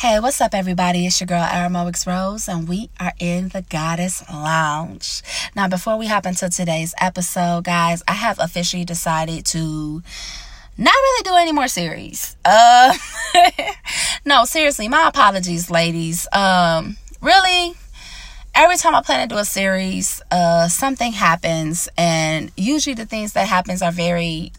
[0.00, 1.06] Hey, what's up, everybody?
[1.06, 5.22] It's your girl, Aramoix Rose, and we are in the Goddess Lounge.
[5.56, 10.02] Now, before we hop into today's episode, guys, I have officially decided to
[10.76, 12.36] not really do any more series.
[12.44, 12.92] Uh,
[14.26, 16.28] no, seriously, my apologies, ladies.
[16.30, 17.72] Um, really,
[18.54, 23.32] every time I plan to do a series, uh, something happens, and usually the things
[23.32, 24.52] that happens are very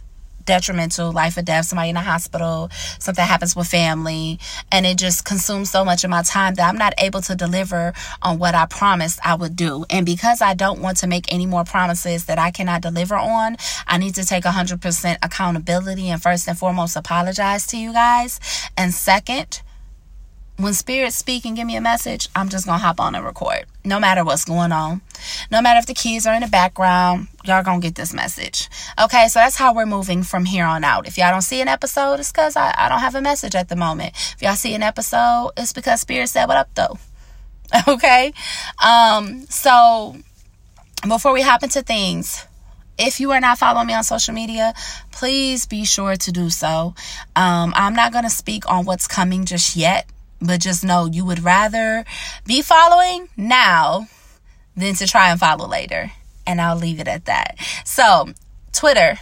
[0.48, 4.40] detrimental, life or death, somebody in the hospital, something happens with family,
[4.72, 7.94] and it just consumes so much of my time that I'm not able to deliver
[8.24, 9.86] on what I promised I would do.
[9.92, 13.58] And because I don't want to make any more promises that I cannot deliver on,
[13.86, 18.40] I need to take 100% accountability and first and foremost apologize to you guys.
[18.76, 19.62] And second,
[20.58, 23.66] when spirits speak and give me a message, I'm just gonna hop on and record.
[23.86, 25.02] No matter what's going on.
[25.52, 28.68] No matter if the kids are in the background, y'all gonna get this message.
[29.00, 31.08] Okay, so that's how we're moving from here on out.
[31.08, 33.70] If y'all don't see an episode, it's because I, I don't have a message at
[33.70, 34.14] the moment.
[34.36, 36.98] If y'all see an episode, it's because spirit said what up though.
[37.88, 38.34] Okay?
[38.84, 40.16] Um, so
[41.08, 42.46] before we hop into things,
[42.98, 44.74] if you are not following me on social media,
[45.12, 46.96] please be sure to do so.
[47.36, 50.08] Um, I'm not going to speak on what's coming just yet
[50.42, 52.06] but just know you would rather
[52.46, 54.08] be following now
[54.76, 56.12] than to try and follow later.
[56.46, 57.58] And I'll leave it at that.
[57.84, 58.30] So,
[58.72, 59.20] Twitter,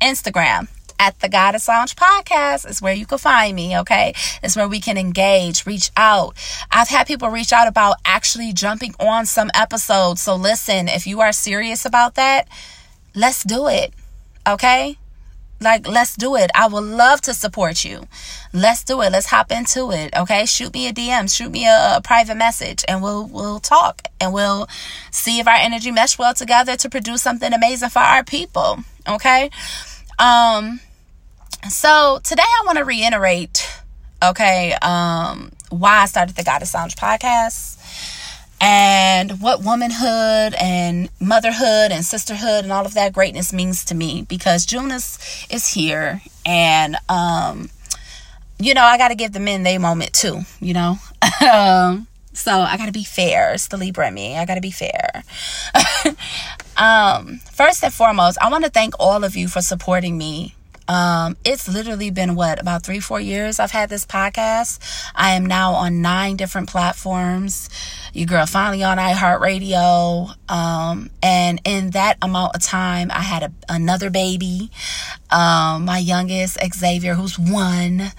[0.00, 4.14] Instagram, at the Goddess Lounge podcast is where you can find me, okay?
[4.42, 6.36] It's where we can engage, reach out.
[6.70, 10.22] I've had people reach out about actually jumping on some episodes.
[10.22, 12.48] So listen, if you are serious about that,
[13.14, 13.92] let's do it,
[14.46, 14.98] okay?
[15.60, 16.50] Like, let's do it.
[16.54, 18.06] I would love to support you.
[18.52, 19.10] Let's do it.
[19.12, 20.14] Let's hop into it.
[20.16, 20.44] Okay.
[20.44, 24.32] Shoot me a DM, shoot me a, a, private message and we'll, we'll talk and
[24.32, 24.68] we'll
[25.10, 28.78] see if our energy mesh well together to produce something amazing for our people.
[29.08, 29.50] Okay.
[30.18, 30.80] Um,
[31.68, 33.66] so today I want to reiterate,
[34.22, 37.75] okay, um, why I started the Goddess Lounge podcast
[38.60, 44.24] and what womanhood and motherhood and sisterhood and all of that greatness means to me
[44.28, 45.18] because June is,
[45.50, 47.68] is here and um
[48.58, 50.98] you know I got to give the men their moment too you know?
[51.40, 53.54] Um so I got to be fair.
[53.54, 54.36] It's the Libra in me.
[54.36, 55.22] I got to be fair.
[56.76, 60.55] Um first and foremost I want to thank all of you for supporting me
[60.88, 64.78] um, it's literally been what about three, four years I've had this podcast.
[65.14, 67.68] I am now on nine different platforms.
[68.12, 70.34] Your girl finally on iHeartRadio.
[70.50, 74.70] Um, and in that amount of time, I had a, another baby.
[75.30, 78.12] Um, my youngest, Xavier, who's one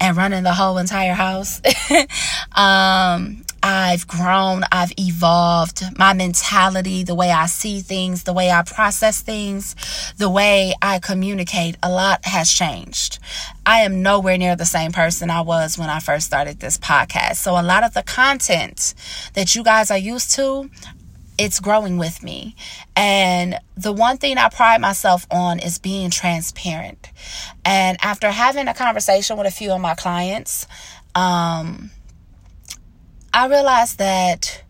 [0.00, 1.60] and running the whole entire house.
[2.56, 5.82] um, I've grown, I've evolved.
[5.96, 9.76] My mentality, the way I see things, the way I process things,
[10.18, 13.20] the way I communicate, a lot has changed.
[13.64, 17.36] I am nowhere near the same person I was when I first started this podcast.
[17.36, 18.94] So a lot of the content
[19.34, 20.68] that you guys are used to,
[21.38, 22.56] it's growing with me.
[22.96, 27.10] And the one thing I pride myself on is being transparent.
[27.64, 30.66] And after having a conversation with a few of my clients,
[31.14, 31.90] um,
[33.34, 34.62] I realize that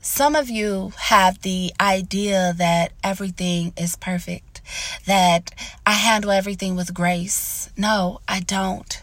[0.00, 4.60] some of you have the idea that everything is perfect,
[5.06, 5.52] that
[5.86, 7.70] I handle everything with grace.
[7.76, 9.02] No, I don't.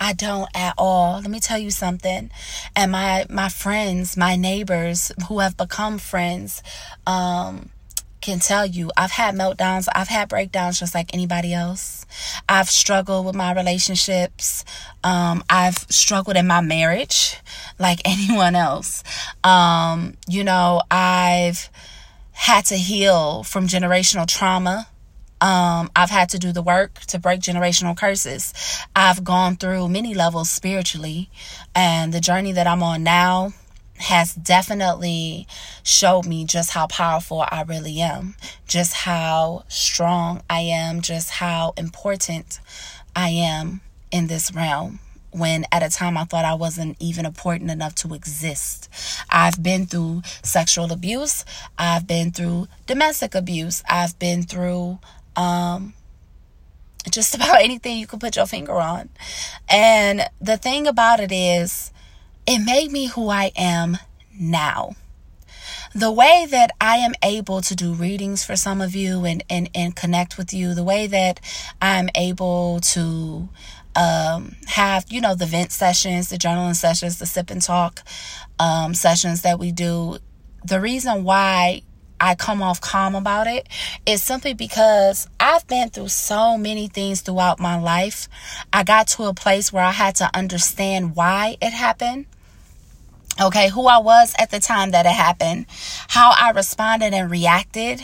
[0.00, 1.20] I don't at all.
[1.20, 2.30] Let me tell you something.
[2.76, 6.62] And my my friends, my neighbors who have become friends,
[7.08, 7.70] um,
[8.20, 12.06] can tell you I've had meltdowns, I've had breakdowns just like anybody else.
[12.48, 14.64] I've struggled with my relationships.
[15.04, 17.36] Um, I've struggled in my marriage
[17.78, 19.02] like anyone else.
[19.44, 21.68] Um, you know, I've
[22.32, 24.88] had to heal from generational trauma.
[25.40, 28.52] Um, I've had to do the work to break generational curses.
[28.96, 31.30] I've gone through many levels spiritually,
[31.76, 33.52] and the journey that I'm on now
[33.98, 35.46] has definitely
[35.82, 38.34] showed me just how powerful I really am,
[38.66, 42.60] just how strong I am, just how important
[43.14, 45.00] I am in this realm.
[45.30, 48.88] When at a time I thought I wasn't even important enough to exist.
[49.28, 51.44] I've been through sexual abuse.
[51.76, 53.82] I've been through domestic abuse.
[53.88, 54.98] I've been through
[55.36, 55.92] um,
[57.10, 59.10] just about anything you could put your finger on.
[59.68, 61.92] And the thing about it is,
[62.48, 63.98] it made me who I am
[64.32, 64.96] now.
[65.94, 69.68] The way that I am able to do readings for some of you and, and,
[69.74, 71.40] and connect with you, the way that
[71.82, 73.50] I'm able to
[73.94, 78.00] um, have, you know, the vent sessions, the journaling sessions, the sip and talk
[78.58, 80.16] um, sessions that we do,
[80.64, 81.82] the reason why
[82.18, 83.68] I come off calm about it
[84.06, 88.26] is simply because I've been through so many things throughout my life.
[88.72, 92.26] I got to a place where I had to understand why it happened.
[93.40, 95.66] Okay, who I was at the time that it happened,
[96.08, 98.02] how I responded and reacted,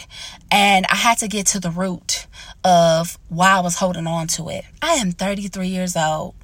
[0.50, 2.26] and I had to get to the root
[2.62, 4.64] of why I was holding on to it.
[4.81, 6.34] I am 33 years old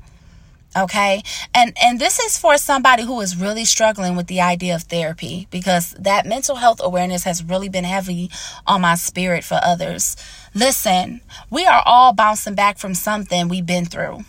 [0.77, 1.23] okay?
[1.55, 5.47] And and this is for somebody who is really struggling with the idea of therapy
[5.51, 8.31] because that mental health awareness has really been heavy
[8.67, 10.17] on my spirit for others.
[10.55, 14.25] Listen we are all bouncing back from something we've been through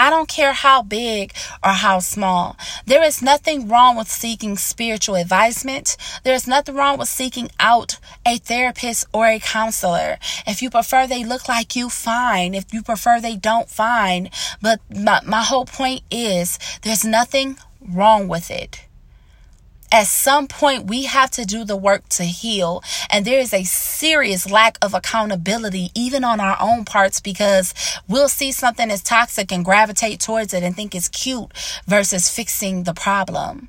[0.00, 2.56] I don't care how big or how small.
[2.86, 5.98] There is nothing wrong with seeking spiritual advisement.
[6.24, 10.16] There is nothing wrong with seeking out a therapist or a counselor.
[10.46, 12.54] If you prefer they look like you, fine.
[12.54, 14.30] If you prefer they don't, fine.
[14.62, 18.86] But my, my whole point is there's nothing wrong with it
[19.92, 22.82] at some point we have to do the work to heal.
[23.10, 27.74] And there is a serious lack of accountability even on our own parts because
[28.08, 31.52] we'll see something as toxic and gravitate towards it and think it's cute
[31.86, 33.68] versus fixing the problem.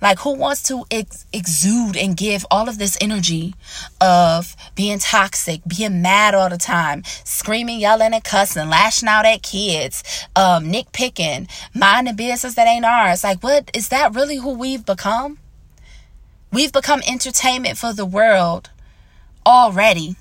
[0.00, 3.54] Like who wants to ex- exude and give all of this energy
[4.00, 9.42] of being toxic being mad all the time screaming yelling and cussing lashing out at
[9.42, 10.02] kids
[10.34, 13.22] um nitpicking minding business that ain't ours?
[13.22, 15.38] Like what is that really who we've become
[16.56, 18.70] We've become entertainment for the world
[19.44, 20.16] already.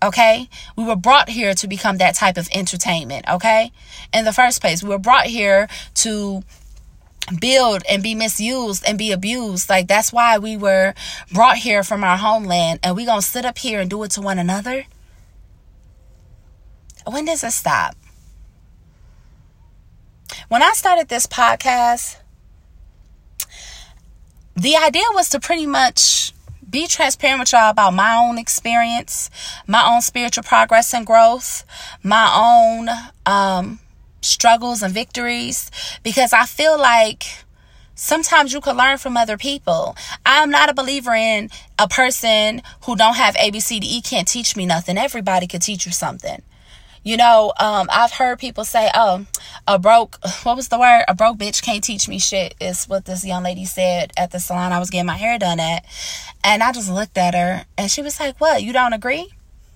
[0.00, 0.48] Okay?
[0.76, 3.28] We were brought here to become that type of entertainment.
[3.28, 3.72] Okay?
[4.14, 6.44] In the first place, we were brought here to
[7.40, 9.68] build and be misused and be abused.
[9.68, 10.94] Like that's why we were
[11.32, 14.12] brought here from our homeland and we going to sit up here and do it
[14.12, 14.84] to one another.
[17.04, 17.96] When does it stop?
[20.46, 22.19] When I started this podcast,
[24.60, 26.34] the idea was to pretty much
[26.68, 29.30] be transparent with y'all about my own experience,
[29.66, 31.64] my own spiritual progress and growth,
[32.02, 32.88] my own
[33.24, 33.80] um,
[34.20, 35.70] struggles and victories,
[36.02, 37.24] because I feel like
[37.94, 39.96] sometimes you can learn from other people.
[40.26, 41.48] I'm not a believer in
[41.78, 44.98] a person who don't have ABCDE can't teach me nothing.
[44.98, 46.42] Everybody could teach you something.
[47.02, 49.24] You know, um, I've heard people say, "Oh,
[49.66, 51.04] a broke what was the word?
[51.08, 54.38] A broke bitch can't teach me shit." Is what this young lady said at the
[54.38, 55.84] salon I was getting my hair done at,
[56.44, 58.62] and I just looked at her, and she was like, "What?
[58.62, 59.30] You don't agree?"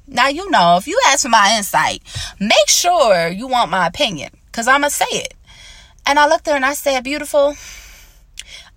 [0.07, 2.03] Now you know if you ask for my insight,
[2.39, 5.35] make sure you want my opinion, cause I'ma say it.
[6.07, 7.57] And I looked at her and I said, "Beautiful,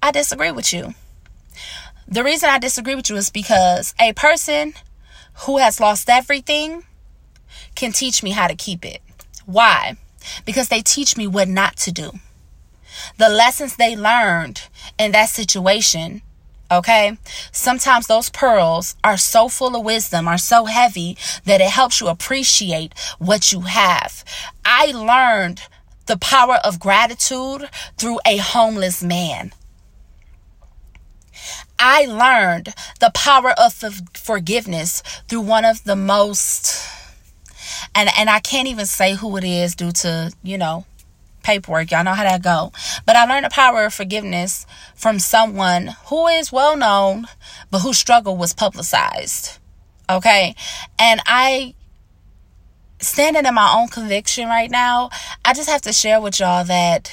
[0.01, 0.93] I disagree with you."
[2.07, 4.73] The reason I disagree with you is because a person
[5.39, 6.85] who has lost everything
[7.77, 9.01] can teach me how to keep it.
[9.45, 9.95] Why?
[10.45, 12.11] Because they teach me what not to do.
[13.17, 14.63] The lessons they learned
[14.97, 16.21] in that situation,
[16.71, 17.17] okay?
[17.51, 22.07] Sometimes those pearls are so full of wisdom, are so heavy that it helps you
[22.07, 24.25] appreciate what you have.
[24.65, 25.61] I learned
[26.07, 29.53] the power of gratitude through a homeless man.
[31.77, 33.73] I learned the power of
[34.15, 36.96] forgiveness through one of the most
[37.95, 40.85] and and I can't even say who it is due to you know
[41.43, 41.91] paperwork.
[41.91, 42.73] Y'all know how that go.
[43.05, 44.65] But I learned the power of forgiveness
[44.95, 47.27] from someone who is well known,
[47.71, 49.57] but whose struggle was publicized.
[50.09, 50.55] Okay,
[50.99, 51.73] and I
[52.99, 55.09] standing in my own conviction right now.
[55.45, 57.11] I just have to share with y'all that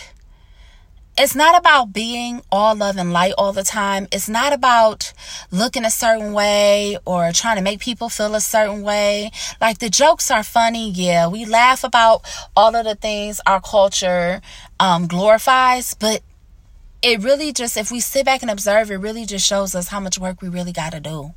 [1.17, 4.09] it's not about being all love and light all the time.
[4.11, 5.13] It's not about
[5.53, 9.31] looking a certain way or trying to make people feel a certain way.
[9.61, 11.29] Like the jokes are funny, yeah.
[11.29, 12.23] We laugh about
[12.57, 14.41] all of the things our culture
[14.81, 16.23] um, glorifies, but
[17.01, 20.01] it really just, if we sit back and observe, it really just shows us how
[20.01, 21.35] much work we really got to do.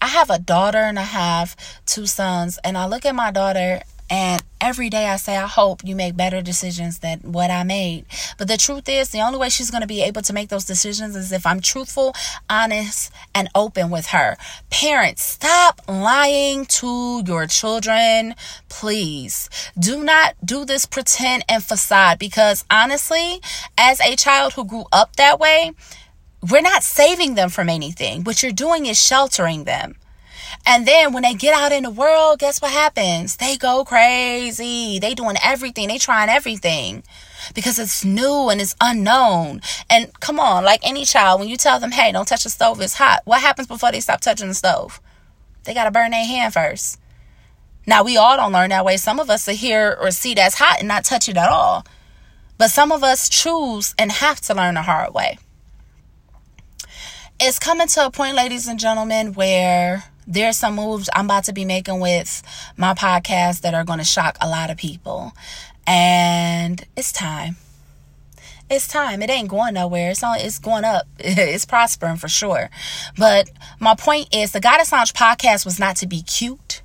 [0.00, 1.54] I have a daughter and I have
[1.86, 5.80] two sons, and I look at my daughter and every day I say, I hope
[5.82, 8.04] you make better decisions than what I made.
[8.36, 10.66] But the truth is, the only way she's going to be able to make those
[10.66, 12.14] decisions is if I'm truthful,
[12.50, 14.36] honest, and open with her.
[14.68, 18.34] Parents, stop lying to your children.
[18.68, 23.40] Please do not do this pretend and facade because honestly,
[23.78, 25.72] as a child who grew up that way,
[26.50, 28.24] we're not saving them from anything.
[28.24, 29.94] What you're doing is sheltering them.
[30.64, 33.36] And then when they get out in the world, guess what happens?
[33.36, 34.98] They go crazy.
[35.00, 35.88] They doing everything.
[35.88, 37.02] They trying everything
[37.54, 39.60] because it's new and it's unknown.
[39.90, 42.80] And come on, like any child, when you tell them, hey, don't touch the stove,
[42.80, 43.22] it's hot.
[43.24, 45.00] What happens before they stop touching the stove?
[45.64, 46.98] They got to burn their hand first.
[47.84, 48.96] Now, we all don't learn that way.
[48.96, 51.84] Some of us are here or see that's hot and not touch it at all.
[52.56, 55.38] But some of us choose and have to learn the hard way
[57.44, 61.52] it's coming to a point, ladies and gentlemen, where there's some moves I'm about to
[61.52, 62.42] be making with
[62.76, 65.32] my podcast that are going to shock a lot of people.
[65.86, 67.56] And it's time.
[68.70, 69.20] It's time.
[69.20, 70.12] It ain't going nowhere.
[70.12, 71.06] It's it's going up.
[71.18, 72.70] It's prospering for sure.
[73.18, 76.82] But my point is the Goddess Lounge podcast was not to be cute.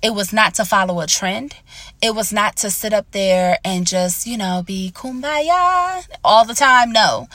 [0.00, 1.56] It was not to follow a trend.
[2.00, 6.54] It was not to sit up there and just, you know, be kumbaya all the
[6.54, 6.92] time.
[6.92, 7.28] No.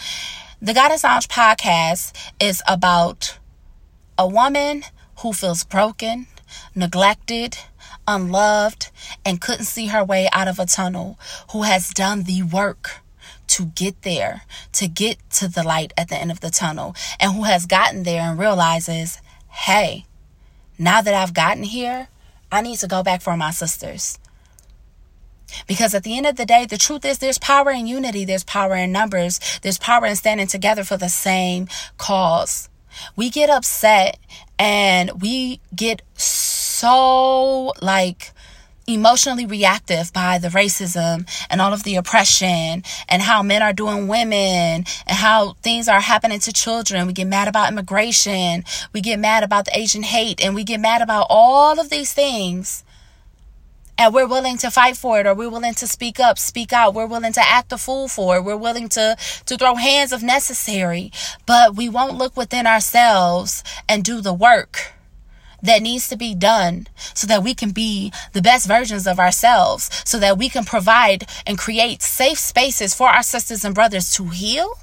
[0.62, 3.38] The Goddess Lounge podcast is about
[4.17, 4.84] a woman
[5.21, 6.27] who feels broken,
[6.75, 7.57] neglected,
[8.07, 8.89] unloved,
[9.25, 11.19] and couldn't see her way out of a tunnel,
[11.51, 13.01] who has done the work
[13.47, 17.33] to get there, to get to the light at the end of the tunnel, and
[17.33, 20.05] who has gotten there and realizes, hey,
[20.79, 22.07] now that I've gotten here,
[22.51, 24.17] I need to go back for my sisters.
[25.67, 28.43] Because at the end of the day, the truth is there's power in unity, there's
[28.43, 32.69] power in numbers, there's power in standing together for the same cause.
[33.15, 34.17] We get upset
[34.57, 38.33] and we get so like
[38.88, 44.07] emotionally reactive by the racism and all of the oppression and how men are doing
[44.07, 47.07] women and how things are happening to children.
[47.07, 48.63] We get mad about immigration.
[48.93, 52.13] We get mad about the Asian hate and we get mad about all of these
[52.13, 52.83] things.
[53.98, 56.93] And we're willing to fight for it or we're willing to speak up, speak out.
[56.93, 58.43] We're willing to act a fool for it.
[58.43, 61.12] We're willing to, to throw hands if necessary.
[61.45, 64.93] But we won't look within ourselves and do the work
[65.62, 69.89] that needs to be done so that we can be the best versions of ourselves,
[70.05, 74.29] so that we can provide and create safe spaces for our sisters and brothers to
[74.29, 74.74] heal?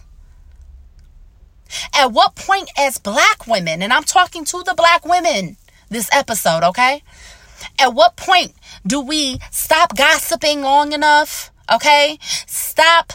[1.94, 5.56] At what point, as black women, and I'm talking to the black women
[5.90, 7.02] this episode, okay?
[7.78, 8.54] At what point
[8.86, 11.50] do we stop gossiping long enough?
[11.70, 13.12] Okay, stop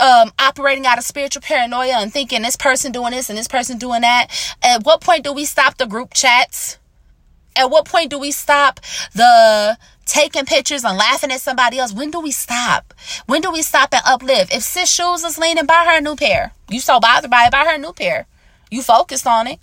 [0.00, 3.76] um, operating out of spiritual paranoia and thinking this person doing this and this person
[3.76, 4.28] doing that.
[4.62, 6.78] At what point do we stop the group chats?
[7.54, 8.80] At what point do we stop
[9.14, 11.92] the taking pictures and laughing at somebody else?
[11.92, 12.94] When do we stop?
[13.26, 14.54] When do we stop and uplift?
[14.54, 16.52] If sis shoes is leaning, buy her a new pair.
[16.70, 18.26] You so bothered by it, buy her a new pair.
[18.70, 19.58] You focused on it.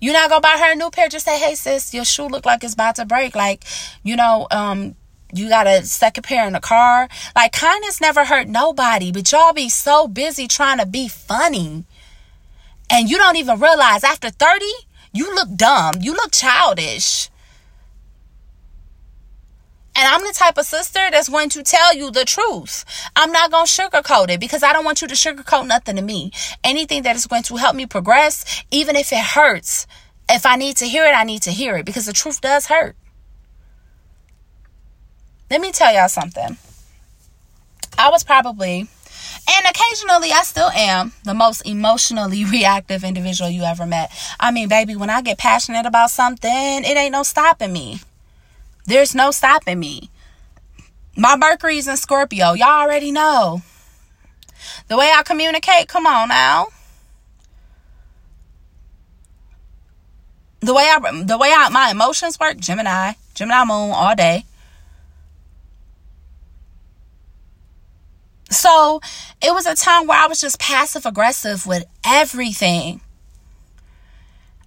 [0.00, 1.08] You're not gonna buy her a new pair.
[1.08, 3.34] Just say, hey sis, your shoe look like it's about to break.
[3.34, 3.64] Like,
[4.02, 4.94] you know, um,
[5.32, 7.08] you got a second pair in the car.
[7.36, 11.84] Like kindness never hurt nobody, but y'all be so busy trying to be funny.
[12.90, 14.64] And you don't even realize after 30,
[15.12, 15.94] you look dumb.
[16.00, 17.29] You look childish.
[20.00, 22.86] And I'm the type of sister that's going to tell you the truth.
[23.14, 26.00] I'm not going to sugarcoat it because I don't want you to sugarcoat nothing to
[26.00, 26.32] me.
[26.64, 29.86] Anything that is going to help me progress, even if it hurts,
[30.26, 32.68] if I need to hear it, I need to hear it because the truth does
[32.68, 32.96] hurt.
[35.50, 36.56] Let me tell y'all something.
[37.98, 38.88] I was probably
[39.52, 44.10] and occasionally, I still am the most emotionally reactive individual you ever met.
[44.40, 48.00] I mean, baby, when I get passionate about something, it ain't no stopping me.
[48.90, 50.10] There's no stopping me.
[51.16, 52.54] My Mercury's in Scorpio.
[52.54, 53.62] Y'all already know.
[54.88, 56.66] The way I communicate, come on now.
[60.58, 64.44] The way I the way I, my emotions work, Gemini, Gemini moon all day.
[68.50, 69.00] So
[69.40, 73.02] it was a time where I was just passive aggressive with everything.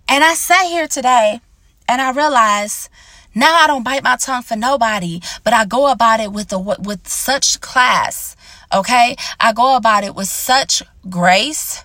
[0.08, 1.42] And I sat here today
[1.90, 2.88] and I realized
[3.36, 6.60] now I don't bite my tongue for nobody, but I go about it with a,
[6.60, 8.36] with such class.
[8.74, 9.16] Okay?
[9.40, 11.84] I go about it with such grace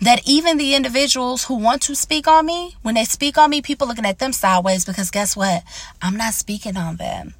[0.00, 3.62] that even the individuals who want to speak on me, when they speak on me,
[3.62, 5.62] people looking at them sideways because guess what?
[6.00, 7.34] I'm not speaking on them.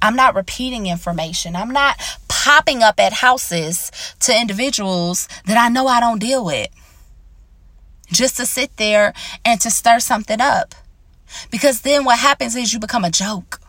[0.00, 1.56] I'm not repeating information.
[1.56, 3.90] I'm not popping up at houses
[4.20, 6.68] to individuals that I know I don't deal with
[8.06, 9.12] just to sit there
[9.44, 10.74] and to stir something up.
[11.50, 13.60] Because then what happens is you become a joke.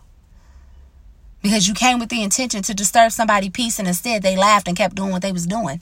[1.42, 4.76] Because you came with the intention to disturb somebody's peace and instead they laughed and
[4.76, 5.82] kept doing what they was doing.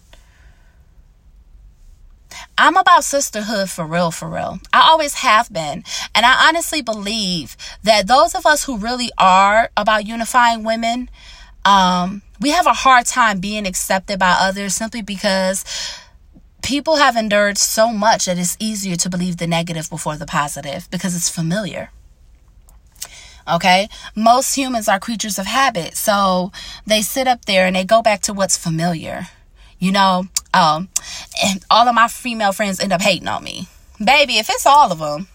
[2.58, 4.60] I'm about sisterhood for real, for real.
[4.74, 5.84] I always have been.
[6.14, 11.10] And I honestly believe that those of us who really are about unifying women,
[11.66, 15.66] um, we have a hard time being accepted by others simply because
[16.68, 20.86] people have endured so much that it's easier to believe the negative before the positive
[20.92, 21.92] because it's familiar.
[23.48, 26.52] Okay, most humans are creatures of habit, so
[26.86, 29.30] they sit up there and they go back to what's familiar.
[29.80, 30.90] You know, um,
[31.42, 33.70] and all of my female friends end up hating on me.
[34.04, 35.30] Baby, if it's all of them,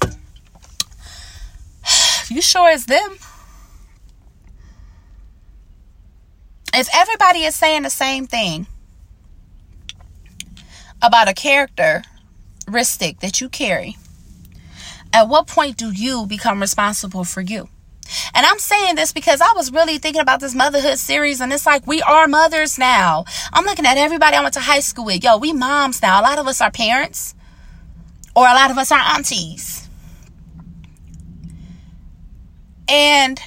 [2.30, 3.18] you sure it's them?
[6.76, 8.66] If everybody is saying the same thing
[11.00, 13.96] about a characteristic that you carry,
[15.12, 17.68] at what point do you become responsible for you?
[18.34, 21.66] And I'm saying this because I was really thinking about this motherhood series, and it's
[21.66, 23.24] like we are mothers now.
[23.52, 25.24] I'm looking at everybody I went to high school with.
[25.24, 26.20] Yo, we moms now.
[26.20, 27.34] A lot of us are parents,
[28.34, 29.88] or a lot of us are aunties.
[32.88, 33.40] And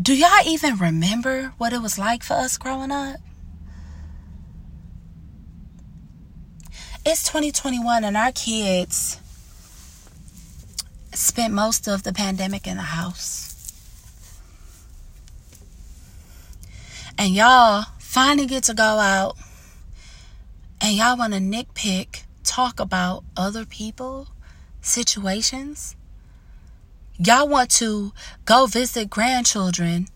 [0.00, 3.16] do y'all even remember what it was like for us growing up?
[7.04, 9.20] It's 2021, and our kids
[11.12, 13.72] spent most of the pandemic in the house.
[17.18, 19.36] And y'all finally get to go out
[20.80, 24.28] and y'all want to nitpick, talk about other people,
[24.80, 25.96] situations.
[27.22, 28.12] Y'all want to
[28.46, 30.08] go visit grandchildren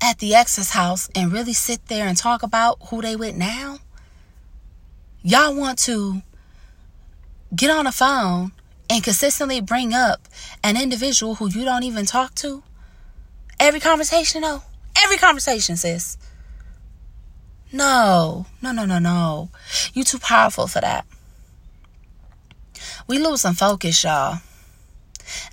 [0.00, 3.78] at the ex's house and really sit there and talk about who they with now.
[5.22, 6.22] Y'all want to
[7.54, 8.52] get on the phone
[8.88, 10.26] and consistently bring up
[10.64, 12.62] an individual who you don't even talk to?
[13.60, 14.62] Every conversation, though.
[15.02, 16.16] Every conversation, sis.
[17.70, 19.50] No, no, no, no, no.
[19.92, 21.04] You too powerful for that.
[23.06, 24.38] We losing focus, y'all.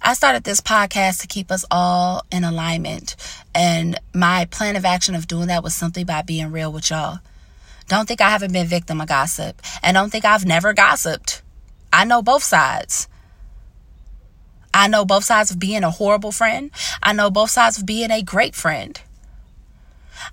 [0.01, 3.15] I started this podcast to keep us all in alignment.
[3.53, 7.19] And my plan of action of doing that was simply by being real with y'all.
[7.87, 9.61] Don't think I haven't been victim of gossip.
[9.83, 11.41] And don't think I've never gossiped.
[11.93, 13.07] I know both sides.
[14.73, 16.71] I know both sides of being a horrible friend.
[17.01, 18.99] I know both sides of being a great friend.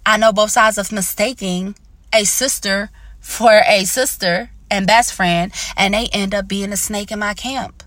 [0.04, 1.76] I know both sides of mistaking
[2.12, 7.12] a sister for a sister and best friend, and they end up being a snake
[7.12, 7.82] in my camp.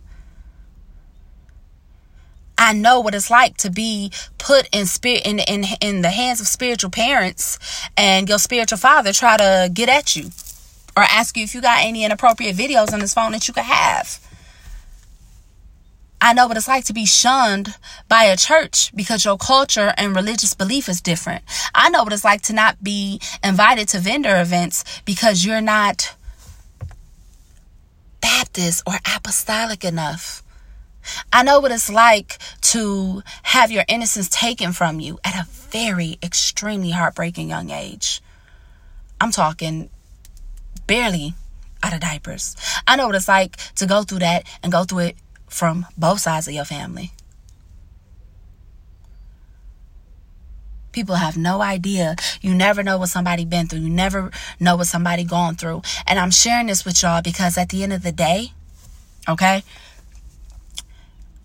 [2.57, 6.39] I know what it's like to be put in spirit in, in in the hands
[6.39, 7.59] of spiritual parents
[7.97, 10.29] and your spiritual father try to get at you
[10.95, 13.63] or ask you if you got any inappropriate videos on his phone that you could
[13.63, 14.19] have.
[16.21, 17.75] I know what it's like to be shunned
[18.07, 21.43] by a church because your culture and religious belief is different.
[21.75, 26.15] I know what it's like to not be invited to vendor events because you're not
[28.21, 30.41] Baptist or apostolic enough.
[31.31, 36.17] I know what it's like to have your innocence taken from you at a very
[36.23, 38.21] extremely heartbreaking young age.
[39.19, 39.89] I'm talking
[40.87, 41.33] barely
[41.83, 42.55] out of diapers.
[42.87, 46.19] I know what it's like to go through that and go through it from both
[46.19, 47.11] sides of your family.
[50.91, 52.15] People have no idea.
[52.41, 53.79] You never know what somebody been through.
[53.79, 55.81] You never know what somebody gone through.
[56.07, 58.53] And I'm sharing this with y'all because at the end of the day,
[59.27, 59.63] okay,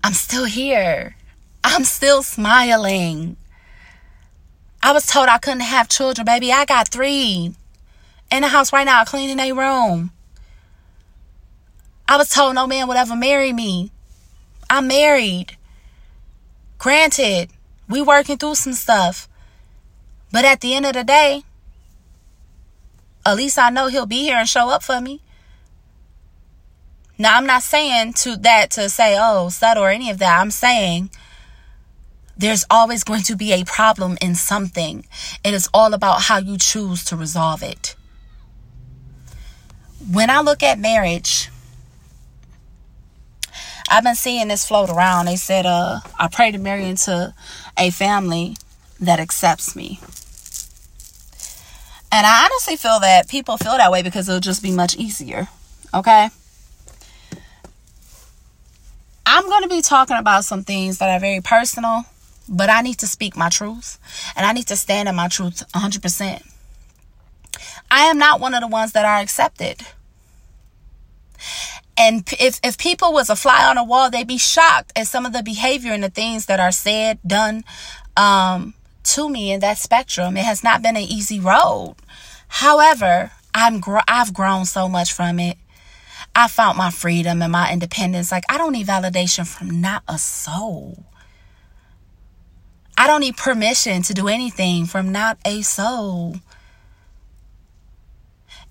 [0.03, 1.17] I'm still here.
[1.63, 3.37] I'm still smiling.
[4.83, 6.53] I was told I couldn't have children, baby.
[6.53, 7.55] I got three
[8.31, 10.13] in the house right now, cleaning a room.
[12.09, 13.91] I was told no man would ever marry me.
[14.69, 15.57] I'm married.
[16.79, 17.51] Granted,
[17.89, 19.29] we working through some stuff.
[20.33, 21.43] But at the end of the day,
[23.27, 25.21] at least I know he'll be here and show up for me.
[27.21, 30.41] Now, I'm not saying to that to say, oh, subtle or any of that.
[30.41, 31.11] I'm saying
[32.35, 35.05] there's always going to be a problem in something.
[35.45, 37.95] It is all about how you choose to resolve it.
[40.11, 41.51] When I look at marriage,
[43.91, 45.27] I've been seeing this float around.
[45.27, 47.35] They said, uh, I pray to marry into
[47.77, 48.57] a family
[48.99, 50.01] that accepts me.
[52.11, 55.49] And I honestly feel that people feel that way because it'll just be much easier.
[55.93, 56.31] Okay?
[59.33, 62.05] I'm going to be talking about some things that are very personal,
[62.49, 63.97] but I need to speak my truth
[64.35, 66.43] and I need to stand in my truth 100%.
[67.93, 69.83] I am not one of the ones that are accepted.
[71.97, 75.25] And if, if people was a fly on the wall, they'd be shocked at some
[75.25, 77.63] of the behavior and the things that are said, done
[78.17, 80.37] um, to me in that spectrum.
[80.37, 81.95] It has not been an easy road.
[82.49, 85.57] However, I'm gr- I've grown so much from it.
[86.35, 88.33] I found my freedom and my independence.
[88.33, 91.05] Like I don't need validation from not a soul.
[92.97, 96.37] I don't need permission to do anything from not a soul.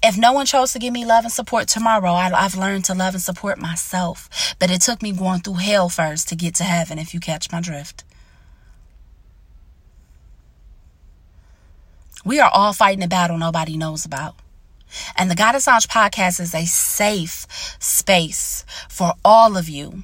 [0.01, 2.93] If no one chose to give me love and support tomorrow, I, have learned to
[2.93, 4.55] love and support myself.
[4.57, 7.51] But it took me going through hell first to get to heaven, if you catch
[7.51, 8.05] my drift.
[12.23, 14.35] We are all fighting a battle nobody knows about.
[15.17, 17.45] And the Goddess Lounge podcast is a safe
[17.79, 20.03] space for all of you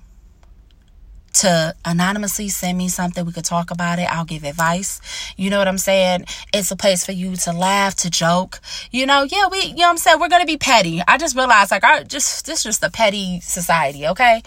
[1.35, 3.25] to anonymously send me something.
[3.25, 4.11] We could talk about it.
[4.11, 5.01] I'll give advice.
[5.35, 6.25] You know what I'm saying?
[6.53, 8.61] It's a place for you to laugh, to joke.
[8.91, 10.19] You know, yeah, we, you know what I'm saying?
[10.19, 11.01] We're going to be petty.
[11.05, 14.43] I just realized, like, I just, this is just a petty society, okay?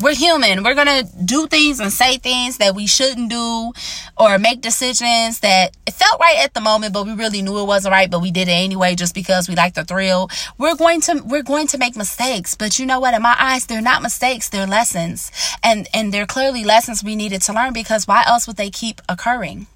[0.00, 0.64] We're human.
[0.64, 3.72] We're going to do things and say things that we shouldn't do
[4.18, 7.66] or make decisions that it felt right at the moment, but we really knew it
[7.66, 10.28] wasn't right, but we did it anyway just because we like the thrill.
[10.58, 13.14] We're going to, we're going to make mistakes, but you know what?
[13.14, 14.48] In my eyes, they're not mistakes.
[14.48, 15.30] They're lessons.
[15.62, 19.00] And, and they're clearly lessons we needed to learn because why else would they keep
[19.08, 19.68] occurring?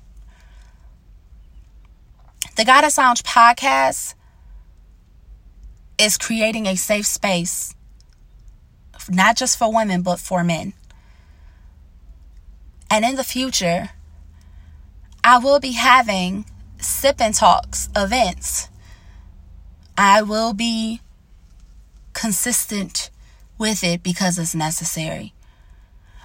[2.57, 4.14] The Goddess Lounge podcast
[5.96, 7.74] is creating a safe space
[9.09, 10.73] not just for women, but for men.
[12.90, 13.90] And in the future,
[15.23, 16.47] I will be having
[16.81, 18.68] sip and talks events.
[19.97, 21.01] I will be
[22.12, 23.11] consistent
[23.59, 25.35] with it because it's necessary.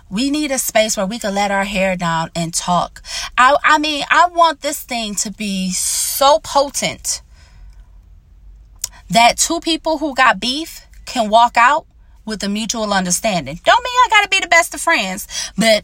[0.09, 3.01] We need a space where we can let our hair down and talk.
[3.37, 7.23] I, I mean, I want this thing to be so potent
[9.09, 11.87] that two people who got beef can walk out
[12.25, 13.59] with a mutual understanding.
[13.63, 15.83] Don't mean I got to be the best of friends, but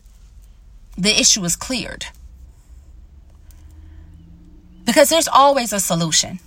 [0.98, 2.06] the issue is cleared.
[4.86, 6.40] Because there's always a solution.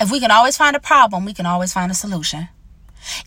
[0.00, 2.48] If we can always find a problem, we can always find a solution.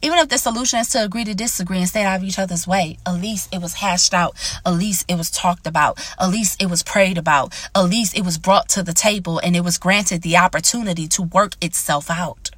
[0.01, 2.67] Even if the solution is to agree to disagree and stay out of each other's
[2.67, 4.35] way, at least it was hashed out.
[4.65, 5.99] At least it was talked about.
[6.19, 7.53] At least it was prayed about.
[7.75, 11.23] At least it was brought to the table and it was granted the opportunity to
[11.23, 12.51] work itself out.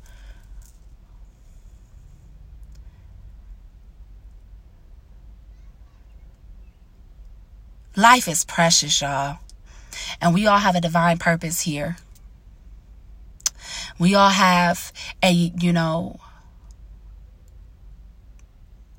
[7.96, 9.40] Life is precious, y'all.
[10.22, 11.98] And we all have a divine purpose here.
[14.00, 16.20] We all have a, you know,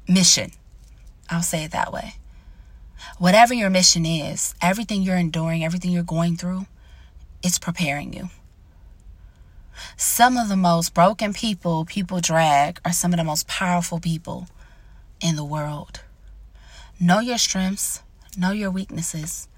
[0.06, 0.52] mission.
[1.30, 2.16] I'll say it that way.
[3.18, 6.66] Whatever your mission is, everything you're enduring, everything you're going through,
[7.42, 8.28] it's preparing you.
[9.96, 14.48] Some of the most broken people people drag are some of the most powerful people
[15.20, 16.00] in the world.
[17.00, 18.02] Know your strengths,
[18.36, 19.48] Know your weaknesses.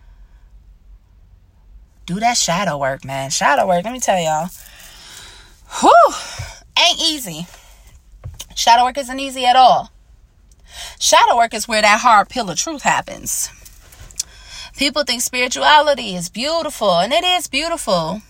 [2.06, 3.30] Do that shadow work, man.
[3.30, 4.48] Shadow work, let me tell y'all.
[5.80, 6.14] Whew,
[6.78, 7.46] ain't easy.
[8.54, 9.90] Shadow work isn't easy at all.
[10.98, 13.48] Shadow work is where that hard pill of truth happens.
[14.76, 18.22] People think spirituality is beautiful, and it is beautiful.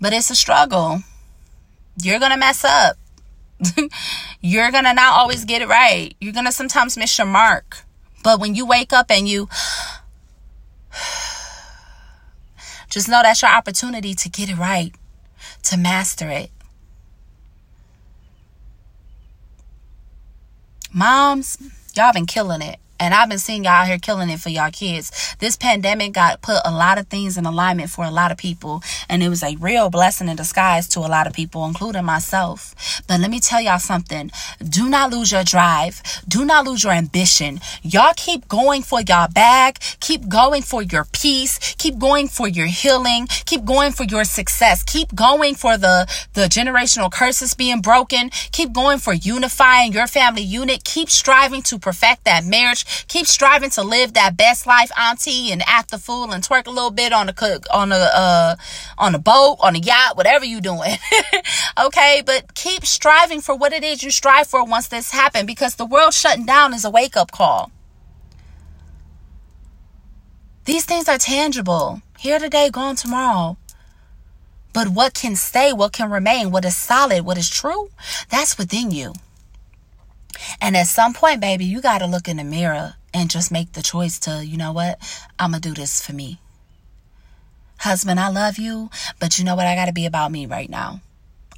[0.00, 1.02] But it's a struggle.
[2.00, 2.96] You're going to mess up.
[4.40, 6.14] You're going to not always get it right.
[6.20, 7.84] You're going to sometimes miss your mark.
[8.22, 9.48] But when you wake up and you
[12.90, 14.94] just know that's your opportunity to get it right,
[15.64, 16.50] to master it.
[20.92, 21.56] Moms,
[21.96, 22.78] y'all been killing it.
[23.02, 25.34] And I've been seeing y'all out here killing it for y'all kids.
[25.40, 28.80] This pandemic got put a lot of things in alignment for a lot of people.
[29.08, 33.02] And it was a real blessing in disguise to a lot of people, including myself.
[33.08, 34.30] But let me tell y'all something.
[34.62, 36.00] Do not lose your drive.
[36.28, 37.58] Do not lose your ambition.
[37.82, 39.80] Y'all keep going for y'all bag.
[39.98, 41.74] Keep going for your peace.
[41.78, 43.26] Keep going for your healing.
[43.46, 44.84] Keep going for your success.
[44.84, 48.30] Keep going for the, the generational curses being broken.
[48.52, 50.84] Keep going for unifying your family unit.
[50.84, 52.86] Keep striving to perfect that marriage.
[53.08, 56.70] Keep striving to live that best life, auntie, and act the fool and twerk a
[56.70, 58.56] little bit on the on the uh,
[58.98, 60.96] on the boat, on the yacht, whatever you doing.
[61.84, 65.76] okay, but keep striving for what it is you strive for once this happened, because
[65.76, 67.70] the world shutting down is a wake up call.
[70.64, 72.02] These things are tangible.
[72.18, 73.56] Here today, gone tomorrow.
[74.72, 77.90] But what can stay, what can remain, what is solid, what is true,
[78.30, 79.12] that's within you.
[80.60, 83.72] And at some point, baby, you got to look in the mirror and just make
[83.72, 84.98] the choice to, you know what?
[85.38, 86.40] I'm going to do this for me.
[87.78, 89.66] Husband, I love you, but you know what?
[89.66, 91.00] I got to be about me right now.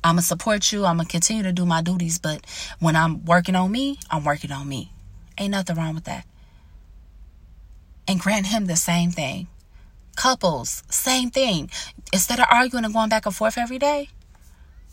[0.02, 0.84] I'm going to support you.
[0.84, 2.44] I'm going to continue to do my duties, but
[2.78, 4.92] when I'm working on me, I'm working on me.
[5.38, 6.26] Ain't nothing wrong with that.
[8.06, 9.48] And grant him the same thing.
[10.16, 11.70] Couples, same thing.
[12.12, 14.10] Instead of arguing and going back and forth every day,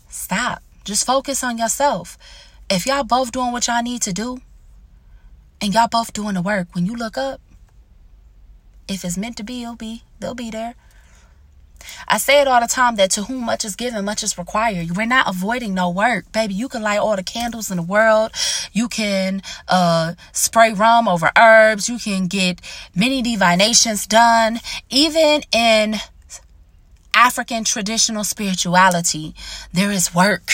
[0.08, 0.62] stop.
[0.84, 2.18] Just focus on yourself
[2.72, 4.40] if y'all both doing what y'all need to do
[5.60, 7.40] and y'all both doing the work, when you look up,
[8.88, 10.74] if it's meant to be, it'll be, they'll be there.
[12.08, 14.96] I say it all the time that to whom much is given, much is required.
[14.96, 16.54] We're not avoiding no work, baby.
[16.54, 18.30] You can light all the candles in the world.
[18.72, 21.88] You can uh, spray rum over herbs.
[21.88, 22.60] You can get
[22.94, 24.60] many divinations done.
[24.88, 25.96] Even in
[27.14, 29.34] African traditional spirituality,
[29.72, 30.52] there is work.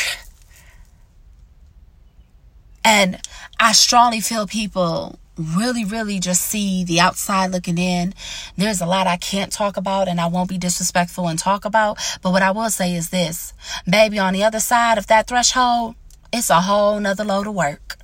[2.84, 3.20] And
[3.58, 8.12] I strongly feel people really, really just see the outside looking in.
[8.56, 11.98] There's a lot I can't talk about and I won't be disrespectful and talk about.
[12.22, 13.52] But what I will say is this
[13.88, 15.94] baby, on the other side of that threshold,
[16.32, 17.96] it's a whole nother load of work.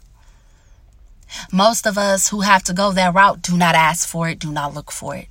[1.52, 4.52] Most of us who have to go that route do not ask for it, do
[4.52, 5.26] not look for it.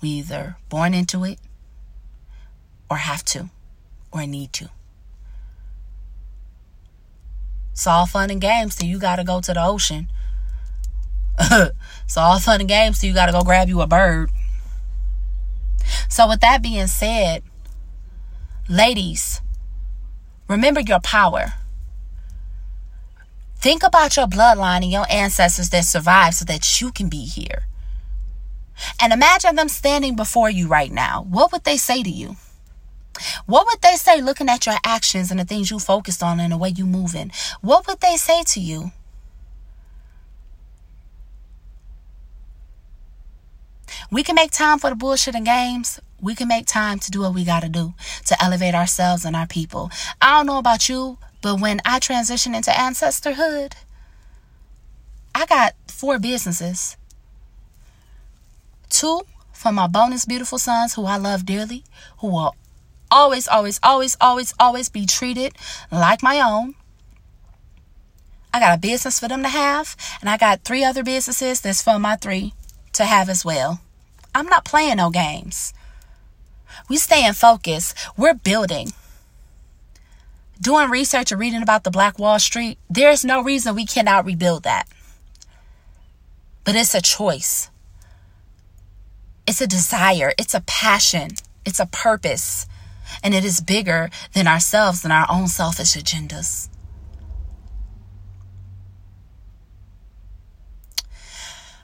[0.00, 1.38] We either born into it
[2.90, 3.50] or have to
[4.12, 4.70] or need to.
[7.72, 10.08] It's all fun and games till you gotta go to the ocean
[12.04, 14.30] it's all fun and games so you got to go grab you a bird.
[16.08, 17.42] So, with that being said,
[18.68, 19.40] ladies,
[20.48, 21.54] remember your power.
[23.56, 27.66] Think about your bloodline and your ancestors that survived so that you can be here.
[29.00, 31.26] And imagine them standing before you right now.
[31.28, 32.36] What would they say to you?
[33.46, 36.52] What would they say looking at your actions and the things you focused on and
[36.52, 37.32] the way you moving?
[37.60, 38.92] What would they say to you?
[44.10, 46.00] We can make time for the bullshit and games.
[46.20, 47.94] We can make time to do what we got to do
[48.26, 49.90] to elevate ourselves and our people.
[50.20, 53.72] I don't know about you, but when I transition into ancestorhood,
[55.34, 56.96] I got four businesses.
[58.88, 61.84] Two for my bonus beautiful sons who I love dearly,
[62.18, 62.54] who will
[63.10, 65.54] always, always, always, always, always be treated
[65.90, 66.74] like my own.
[68.52, 71.82] I got a business for them to have, and I got three other businesses that's
[71.82, 72.52] for my three
[72.94, 73.80] to have as well.
[74.34, 75.72] I'm not playing no games.
[76.88, 77.94] We stay in focus.
[78.16, 78.92] We're building.
[80.60, 84.64] Doing research and reading about the Black Wall Street, there's no reason we cannot rebuild
[84.64, 84.86] that.
[86.64, 87.70] But it's a choice.
[89.46, 90.32] It's a desire.
[90.38, 91.30] It's a passion.
[91.64, 92.66] It's a purpose.
[93.22, 96.68] And it is bigger than ourselves and our own selfish agendas.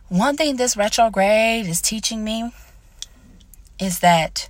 [0.08, 2.52] One thing this retrograde is teaching me
[3.80, 4.48] is that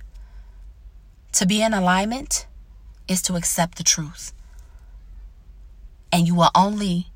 [1.33, 2.45] to be in alignment
[3.07, 4.33] is to accept the truth.
[6.11, 7.07] And you will only,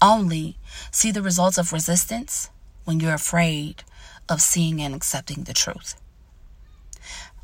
[0.00, 0.58] only
[0.90, 2.50] see the results of resistance
[2.84, 3.84] when you're afraid
[4.28, 6.01] of seeing and accepting the truth.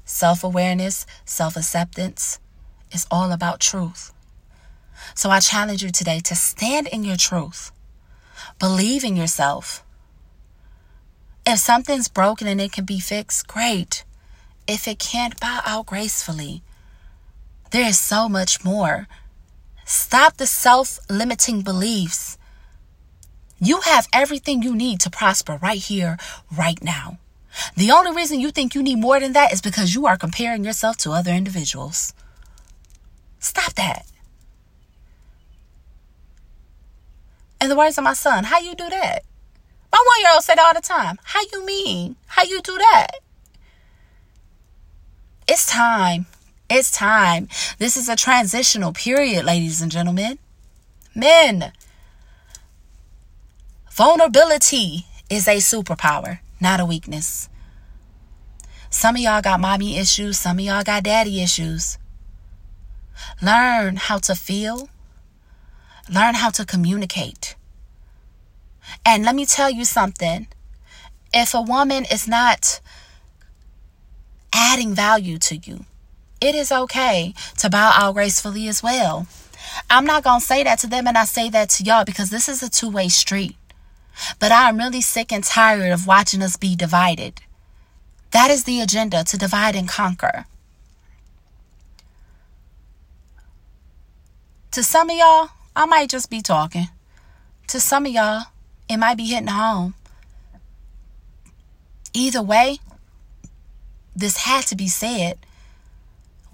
[0.09, 2.41] Self awareness, self acceptance
[2.91, 4.13] is all about truth.
[5.15, 7.71] So I challenge you today to stand in your truth,
[8.59, 9.85] believe in yourself
[11.49, 14.05] if something's broken and it can be fixed, great.
[14.67, 16.63] If it can't, bow out gracefully.
[17.71, 19.09] There is so much more.
[19.87, 22.37] Stop the self limiting beliefs.
[23.59, 26.19] You have everything you need to prosper right here,
[26.55, 27.19] right now.
[27.77, 30.65] The only reason you think you need more than that is because you are comparing
[30.65, 32.13] yourself to other individuals.
[33.39, 34.07] Stop that.
[37.61, 39.25] In the words of my son, how you do that?
[39.93, 42.17] My one year old said all the time, How you mean?
[42.27, 43.09] How you do that?
[45.49, 46.27] It's time.
[46.71, 47.49] It's time.
[47.79, 50.39] This is a transitional period, ladies and gentlemen.
[51.15, 51.73] Men,
[53.91, 57.49] vulnerability is a superpower, not a weakness.
[58.91, 61.99] Some of y'all got mommy issues, some of y'all got daddy issues.
[63.43, 64.89] Learn how to feel,
[66.09, 67.57] learn how to communicate.
[69.05, 70.49] And let me tell you something
[71.33, 72.81] if a woman is not
[74.55, 75.85] adding value to you,
[76.41, 79.27] it is okay to bow out gracefully as well.
[79.91, 82.31] I'm not going to say that to them and I say that to y'all because
[82.31, 83.57] this is a two way street.
[84.39, 87.41] But I'm really sick and tired of watching us be divided.
[88.31, 90.47] That is the agenda to divide and conquer.
[94.73, 96.89] To some of y'all, I might just be talking.
[97.69, 98.45] To some of y'all,
[98.89, 99.95] it might be hitting home.
[102.13, 102.79] Either way,
[104.15, 105.39] this had to be said.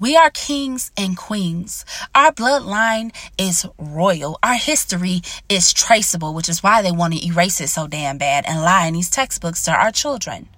[0.00, 1.84] We are kings and queens.
[2.14, 4.38] Our bloodline is royal.
[4.42, 8.44] Our history is traceable, which is why they want to erase it so damn bad
[8.46, 10.48] and lie in these textbooks to our children.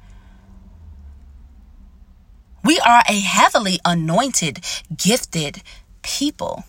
[2.64, 4.64] We are a heavily anointed,
[4.96, 5.62] gifted
[6.02, 6.64] people.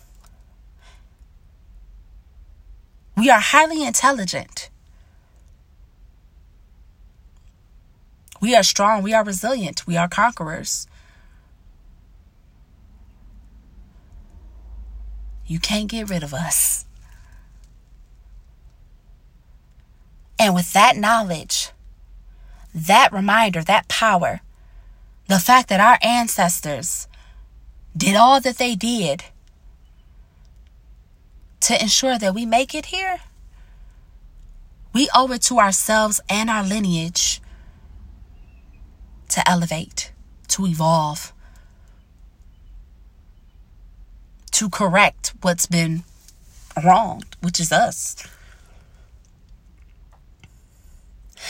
[3.16, 4.70] We are highly intelligent.
[8.40, 9.02] We are strong.
[9.02, 9.86] We are resilient.
[9.86, 10.87] We are conquerors.
[15.48, 16.84] You can't get rid of us.
[20.38, 21.70] And with that knowledge,
[22.74, 24.42] that reminder, that power,
[25.26, 27.08] the fact that our ancestors
[27.96, 29.24] did all that they did,
[31.60, 33.18] to ensure that we make it here,
[34.92, 37.40] we owe it to ourselves and our lineage
[39.30, 40.12] to elevate,
[40.48, 41.32] to evolve,
[44.50, 46.04] to correct what's been
[46.84, 48.16] wrong, which is us.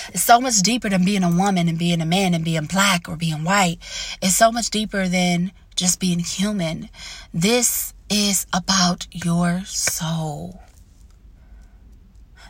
[0.09, 3.09] It's so much deeper than being a woman and being a man and being black
[3.09, 3.79] or being white.
[4.23, 6.89] It's so much deeper than just being human.
[7.33, 10.61] This is about your soul.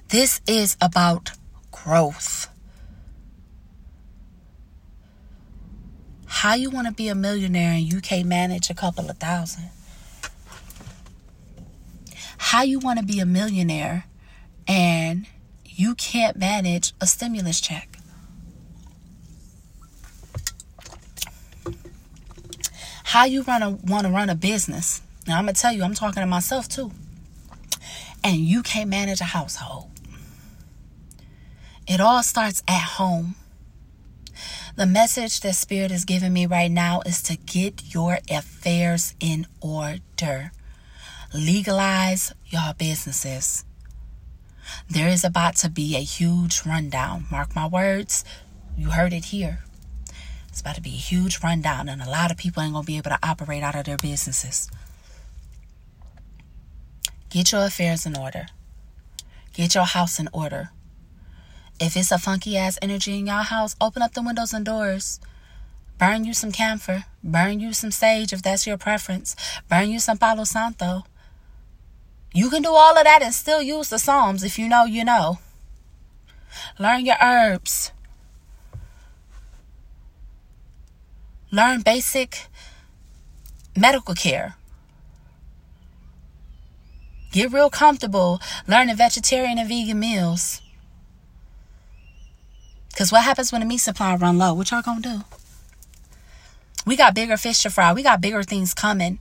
[0.09, 1.33] This is about
[1.71, 2.49] growth.
[6.27, 9.71] How you want to be a millionaire and you can't manage a couple of thousand?
[12.39, 14.07] How you want to be a millionaire
[14.67, 15.27] and
[15.65, 17.99] you can't manage a stimulus check.
[23.05, 25.01] How you run want to run a business.
[25.27, 26.91] Now I'm gonna tell you, I'm talking to myself too.
[28.23, 29.91] And you can't manage a household.
[31.87, 33.35] It all starts at home.
[34.77, 39.47] The message that Spirit is giving me right now is to get your affairs in
[39.61, 40.53] order.
[41.35, 43.65] Legalize your businesses.
[44.89, 47.27] There is about to be a huge rundown.
[47.31, 48.25] Mark my words,
[48.79, 49.61] you heard it here.
[50.49, 52.97] It's about to be a huge rundown, and a lot of people ain't to be
[52.97, 54.71] able to operate out of their businesses.
[57.29, 58.47] Get your affairs in order,
[59.53, 60.71] get your house in order.
[61.79, 65.21] If it's a funky ass energy in your house, open up the windows and doors.
[65.99, 67.05] Burn you some camphor.
[67.23, 69.37] Burn you some sage if that's your preference.
[69.69, 71.05] Burn you some Palo Santo.
[72.33, 75.05] You can do all of that and still use the Psalms if you know you
[75.05, 75.39] know.
[76.79, 77.93] Learn your herbs.
[81.51, 82.47] Learn basic
[83.77, 84.57] medical care.
[87.33, 90.61] Get real comfortable learning vegetarian and vegan meals.
[92.91, 94.55] Because what happens when the meat supply run low?
[94.55, 95.21] What y'all gonna do?
[96.85, 97.93] We got bigger fish to fry.
[97.93, 99.19] We got bigger things coming.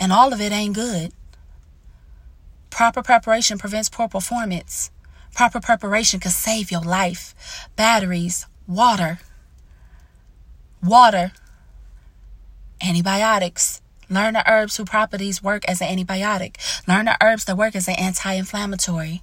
[0.00, 1.12] And all of it ain't good.
[2.74, 4.90] Proper preparation prevents poor performance.
[5.32, 7.32] Proper preparation could save your life.
[7.76, 9.20] Batteries, water,
[10.82, 11.30] water,
[12.82, 13.80] antibiotics.
[14.10, 16.56] Learn the herbs whose properties work as an antibiotic.
[16.88, 19.22] Learn the herbs that work as an anti inflammatory.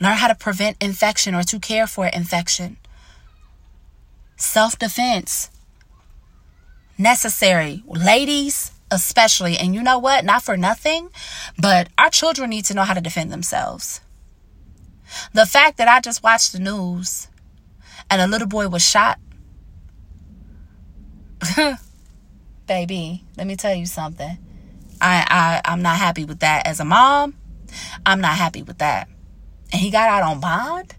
[0.00, 2.76] Learn how to prevent infection or to care for infection.
[4.36, 5.48] Self defense.
[6.98, 7.84] Necessary.
[7.86, 9.56] Ladies, especially.
[9.56, 10.24] And you know what?
[10.24, 11.08] Not for nothing,
[11.58, 14.00] but our children need to know how to defend themselves.
[15.32, 17.28] The fact that I just watched the news
[18.10, 19.18] and a little boy was shot.
[22.66, 24.38] Baby, let me tell you something.
[25.00, 27.34] I, I I'm not happy with that as a mom.
[28.06, 29.08] I'm not happy with that.
[29.72, 30.94] And he got out on bond?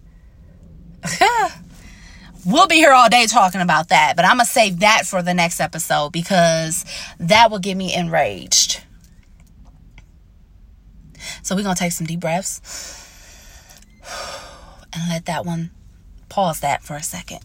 [2.46, 5.22] we'll be here all day talking about that, but I'm going to save that for
[5.22, 6.86] the next episode because
[7.20, 8.82] that will get me enraged.
[11.42, 13.80] So we're going to take some deep breaths
[14.94, 15.72] and let that one
[16.30, 17.42] pause that for a second.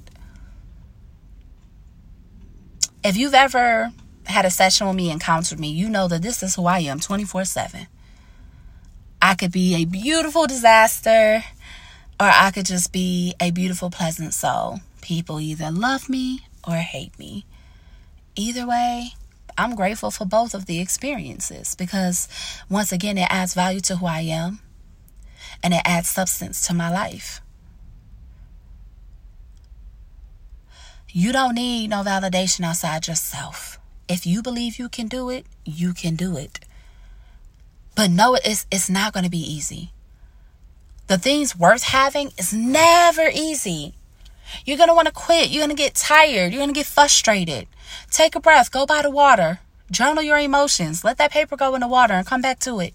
[3.04, 3.92] If you've ever
[4.26, 7.00] had a session with me, encountered me, you know that this is who I am
[7.00, 7.86] 24 7.
[9.20, 11.42] I could be a beautiful disaster
[12.20, 14.80] or I could just be a beautiful, pleasant soul.
[15.00, 17.44] People either love me or hate me.
[18.36, 19.14] Either way,
[19.56, 22.28] I'm grateful for both of the experiences because,
[22.70, 24.60] once again, it adds value to who I am
[25.62, 27.40] and it adds substance to my life.
[31.10, 33.80] You don't need no validation outside yourself.
[34.08, 36.60] If you believe you can do it, you can do it.
[37.96, 39.92] But know it's, it's not going to be easy.
[41.08, 43.94] The things worth having is never easy.
[44.64, 45.50] You're going to want to quit.
[45.50, 46.52] You're going to get tired.
[46.52, 47.66] You're going to get frustrated.
[48.10, 48.70] Take a breath.
[48.70, 49.60] Go by the water.
[49.90, 51.04] Journal your emotions.
[51.04, 52.94] Let that paper go in the water and come back to it.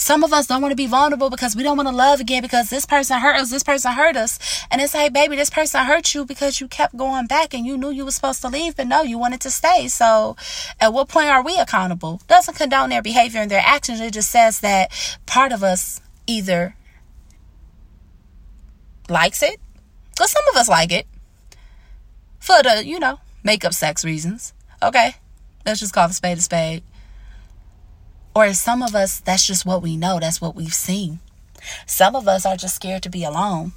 [0.00, 2.40] Some of us don't want to be vulnerable because we don't want to love again
[2.40, 4.38] because this person hurt us, this person hurt us.
[4.70, 7.76] And it's like, baby, this person hurt you because you kept going back and you
[7.76, 9.88] knew you were supposed to leave, but no, you wanted to stay.
[9.88, 10.36] So
[10.80, 12.22] at what point are we accountable?
[12.28, 14.00] Doesn't condone their behavior and their actions.
[14.00, 14.90] It just says that
[15.26, 16.74] part of us either
[19.10, 19.60] likes it,
[20.10, 21.06] because some of us like it
[22.38, 24.54] for the, you know, makeup sex reasons.
[24.82, 25.14] Okay.
[25.66, 26.82] Let's just call the spade a spade.
[28.34, 31.20] Or some of us, that's just what we know, that's what we've seen.
[31.84, 33.72] Some of us are just scared to be alone.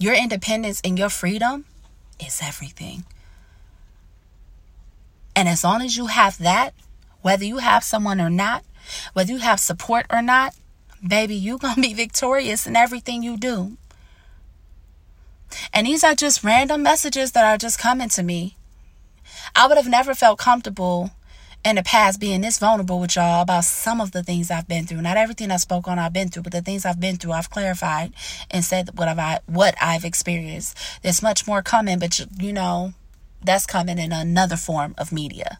[0.00, 1.66] Your independence and your freedom
[2.18, 3.04] is everything.
[5.36, 6.74] And as long as you have that,
[7.22, 8.64] whether you have someone or not,
[9.12, 10.54] whether you have support or not,
[11.06, 13.76] baby, you're going to be victorious in everything you do.
[15.72, 18.56] And these are just random messages that are just coming to me.
[19.54, 21.10] I would have never felt comfortable
[21.64, 24.86] in the past being this vulnerable with y'all about some of the things I've been
[24.86, 25.00] through.
[25.00, 27.50] Not everything I spoke on I've been through, but the things I've been through I've
[27.50, 28.12] clarified
[28.50, 30.76] and said what I've what I've experienced.
[31.02, 32.92] There's much more coming, but you know,
[33.42, 35.58] that's coming in another form of media.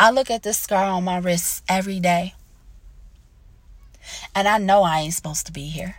[0.00, 2.34] I look at this scar on my wrist every day.
[4.34, 5.96] And I know I ain't supposed to be here.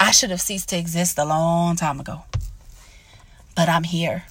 [0.00, 2.24] I should have ceased to exist a long time ago.
[3.54, 4.24] But I'm here.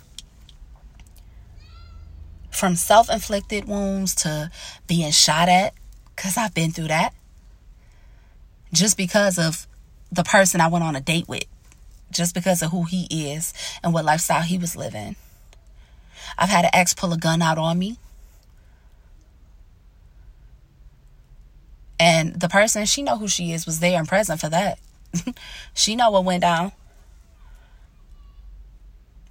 [2.49, 4.49] From self inflicted wounds to
[4.87, 5.75] being shot at,
[6.15, 7.13] because I've been through that.
[8.73, 9.67] Just because of
[10.11, 11.45] the person I went on a date with,
[12.11, 13.53] just because of who he is
[13.83, 15.15] and what lifestyle he was living.
[16.37, 17.97] I've had an ex pull a gun out on me.
[21.99, 24.79] And the person, she know who she is, was there and present for that.
[25.73, 26.71] she know what went down.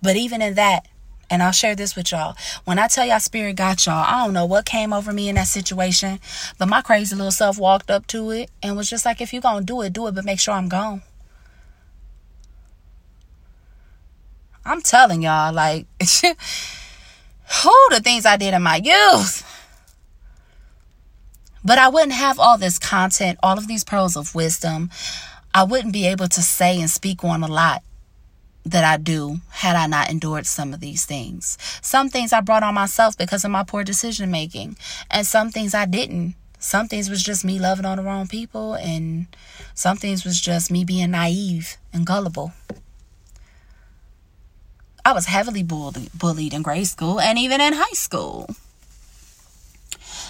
[0.03, 0.86] But even in that,
[1.30, 2.36] and I'll share this with y'all.
[2.64, 5.34] When I tell y'all spirit got y'all, I don't know what came over me in
[5.36, 6.20] that situation,
[6.59, 9.40] but my crazy little self walked up to it and was just like, if you
[9.40, 11.03] gonna do it, do it, but make sure I'm gone.
[14.64, 15.86] I'm telling y'all, like,
[17.62, 19.44] who the things I did in my youth.
[21.64, 24.90] But I wouldn't have all this content, all of these pearls of wisdom.
[25.53, 27.82] I wouldn't be able to say and speak on a lot
[28.64, 31.57] that I do had I not endured some of these things.
[31.80, 34.76] Some things I brought on myself because of my poor decision making,
[35.11, 36.34] and some things I didn't.
[36.59, 39.26] Some things was just me loving on the wrong people, and
[39.74, 42.53] some things was just me being naive and gullible.
[45.07, 48.51] I was heavily bullied, bullied in grade school and even in high school.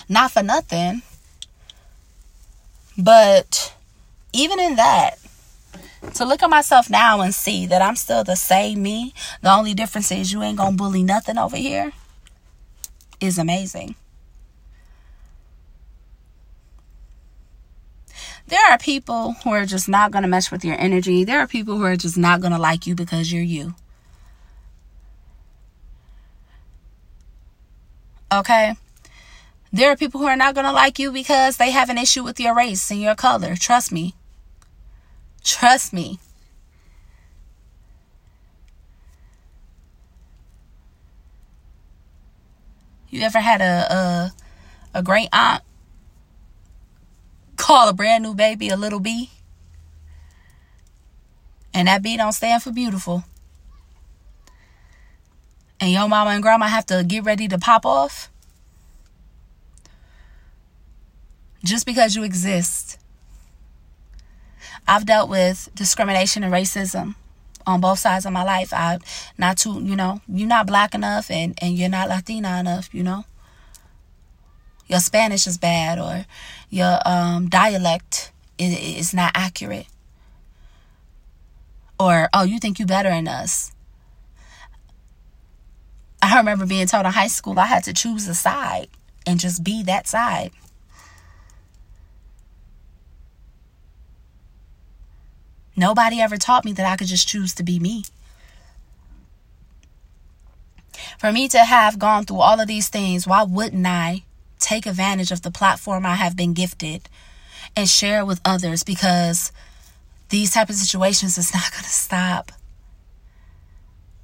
[0.07, 1.01] Not for nothing,
[2.99, 3.74] but
[4.35, 5.12] even in that,
[6.12, 9.72] to look at myself now and see that I'm still the same me, the only
[9.72, 11.93] difference is you ain't gonna bully nothing over here,
[13.18, 13.95] is amazing.
[18.47, 21.24] There are people who are just not gonna mesh with your energy.
[21.24, 23.74] There are people who are just not gonna like you because you're you.
[28.33, 28.74] Okay?
[29.72, 32.22] There are people who are not going to like you because they have an issue
[32.22, 33.57] with your race and your color.
[33.57, 34.14] Trust me.
[35.45, 36.18] Trust me.
[43.11, 44.33] You ever had a
[44.95, 45.62] a, a great aunt
[47.57, 49.31] call a brand new baby a little bee?
[51.72, 53.24] And that bee don't stand for beautiful.
[55.81, 58.31] And your mama and grandma have to get ready to pop off?
[61.64, 62.99] Just because you exist
[64.89, 67.16] I've dealt with discrimination and racism
[67.66, 68.72] on both sides of my life.
[68.72, 68.99] I
[69.37, 73.03] not too, you know, you're not black enough and, and you're not Latina enough, you
[73.03, 73.24] know.
[74.87, 76.27] Your Spanish is bad or
[76.70, 79.89] your um, dialect is, is not accurate.
[81.99, 83.72] Or, oh, you think you better than us.
[86.22, 88.88] I remember being told in high school I had to choose a side
[89.26, 90.50] and just be that side.
[95.76, 98.04] Nobody ever taught me that I could just choose to be me.
[101.18, 104.22] For me to have gone through all of these things, why wouldn't I
[104.58, 107.08] take advantage of the platform I have been gifted
[107.76, 108.84] and share it with others?
[108.84, 109.52] Because
[110.30, 112.52] these type of situations is not going to stop.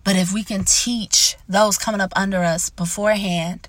[0.04, 3.68] But if we can teach those coming up under us beforehand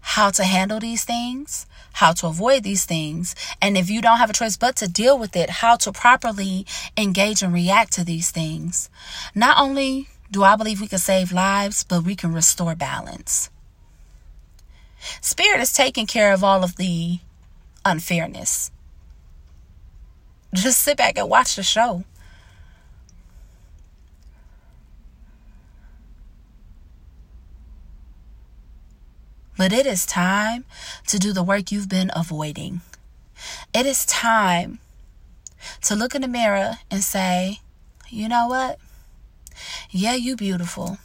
[0.00, 4.30] how to handle these things, how to avoid these things, and if you don't have
[4.30, 6.66] a choice but to deal with it, how to properly
[6.96, 8.90] engage and react to these things.
[9.34, 13.48] Not only do I believe we can save lives, but we can restore balance.
[15.20, 17.20] Spirit is taking care of all of the
[17.84, 18.70] unfairness.
[20.54, 22.04] Just sit back and watch the show.
[29.62, 30.64] But it is time
[31.06, 32.80] to do the work you've been avoiding.
[33.72, 34.80] It is time
[35.82, 37.60] to look in the mirror and say,
[38.08, 38.80] you know what?
[39.88, 40.98] Yeah, you beautiful.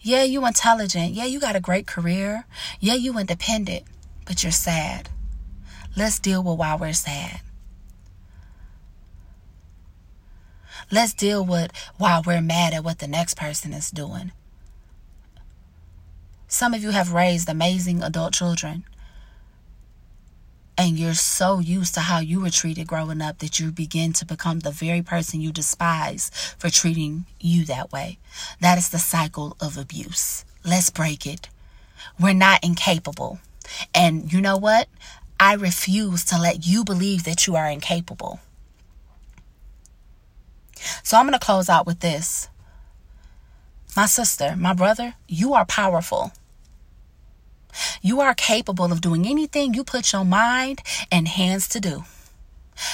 [0.00, 1.12] Yeah, you intelligent.
[1.12, 2.46] Yeah, you got a great career.
[2.80, 3.84] Yeah, you independent,
[4.24, 5.10] but you're sad.
[5.94, 7.42] Let's deal with why we're sad.
[10.90, 14.32] Let's deal with why we're mad at what the next person is doing.
[16.48, 18.84] Some of you have raised amazing adult children.
[20.78, 24.24] And you're so used to how you were treated growing up that you begin to
[24.24, 28.18] become the very person you despise for treating you that way.
[28.60, 30.44] That is the cycle of abuse.
[30.64, 31.48] Let's break it.
[32.18, 33.40] We're not incapable.
[33.94, 34.88] And you know what?
[35.38, 38.40] I refuse to let you believe that you are incapable.
[41.02, 42.48] So I'm going to close out with this.
[43.96, 46.32] My sister, my brother, you are powerful.
[48.02, 52.04] You are capable of doing anything you put your mind and hands to do.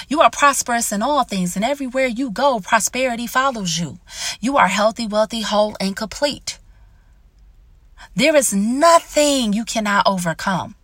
[0.08, 3.98] You are prosperous in all things, and everywhere you go, prosperity follows you.
[4.40, 6.58] You are healthy, wealthy, whole, and complete.
[8.16, 10.74] There is nothing you cannot overcome.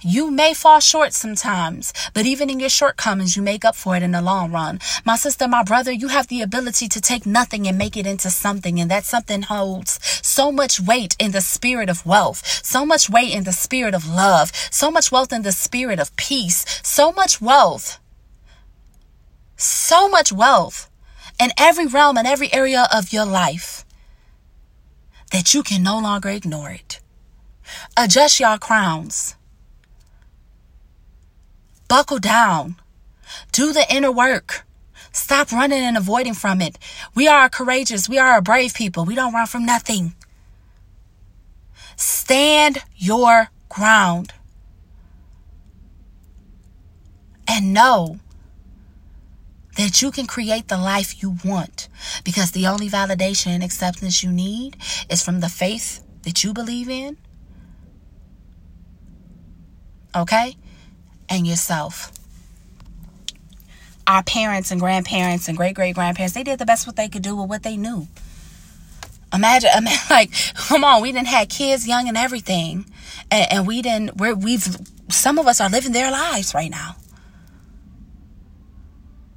[0.00, 4.02] You may fall short sometimes, but even in your shortcomings, you make up for it
[4.02, 4.80] in the long run.
[5.04, 8.30] My sister, my brother, you have the ability to take nothing and make it into
[8.30, 13.08] something, and that something holds so much weight in the spirit of wealth, so much
[13.10, 17.12] weight in the spirit of love, so much wealth in the spirit of peace, so
[17.12, 17.98] much wealth,
[19.56, 20.90] so much wealth
[21.40, 23.84] in every realm and every area of your life
[25.32, 27.00] that you can no longer ignore it.
[27.96, 29.36] Adjust your crowns.
[31.88, 32.76] Buckle down.
[33.52, 34.64] Do the inner work.
[35.12, 36.78] Stop running and avoiding from it.
[37.14, 38.08] We are courageous.
[38.08, 39.04] We are a brave people.
[39.04, 40.14] We don't run from nothing.
[41.96, 44.32] Stand your ground.
[47.46, 48.18] And know
[49.76, 51.88] that you can create the life you want
[52.24, 54.76] because the only validation and acceptance you need
[55.08, 57.16] is from the faith that you believe in.
[60.14, 60.56] Okay?
[61.34, 62.12] And yourself.
[64.06, 67.22] Our parents and grandparents and great great grandparents, they did the best what they could
[67.22, 68.06] do with what they knew.
[69.32, 72.86] Imagine, imagine like, come on, we didn't have kids young and everything,
[73.30, 74.16] and, and we didn't.
[74.16, 74.76] We're, we've
[75.08, 76.96] some of us are living their lives right now.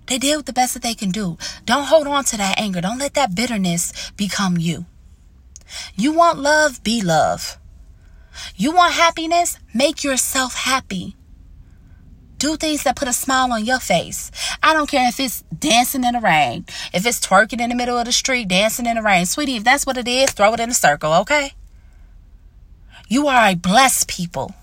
[0.07, 1.37] They did the best that they can do.
[1.65, 2.79] Don't hold on to that anger.
[2.79, 4.85] Don't let that bitterness become you.
[5.95, 7.57] You want love, be love.
[8.55, 11.16] You want happiness, make yourself happy.
[12.37, 14.31] Do things that put a smile on your face.
[14.61, 17.97] I don't care if it's dancing in the rain, if it's twerking in the middle
[17.97, 19.25] of the street, dancing in the rain.
[19.25, 21.53] Sweetie, if that's what it is, throw it in a circle, okay?
[23.07, 24.53] You are a blessed people.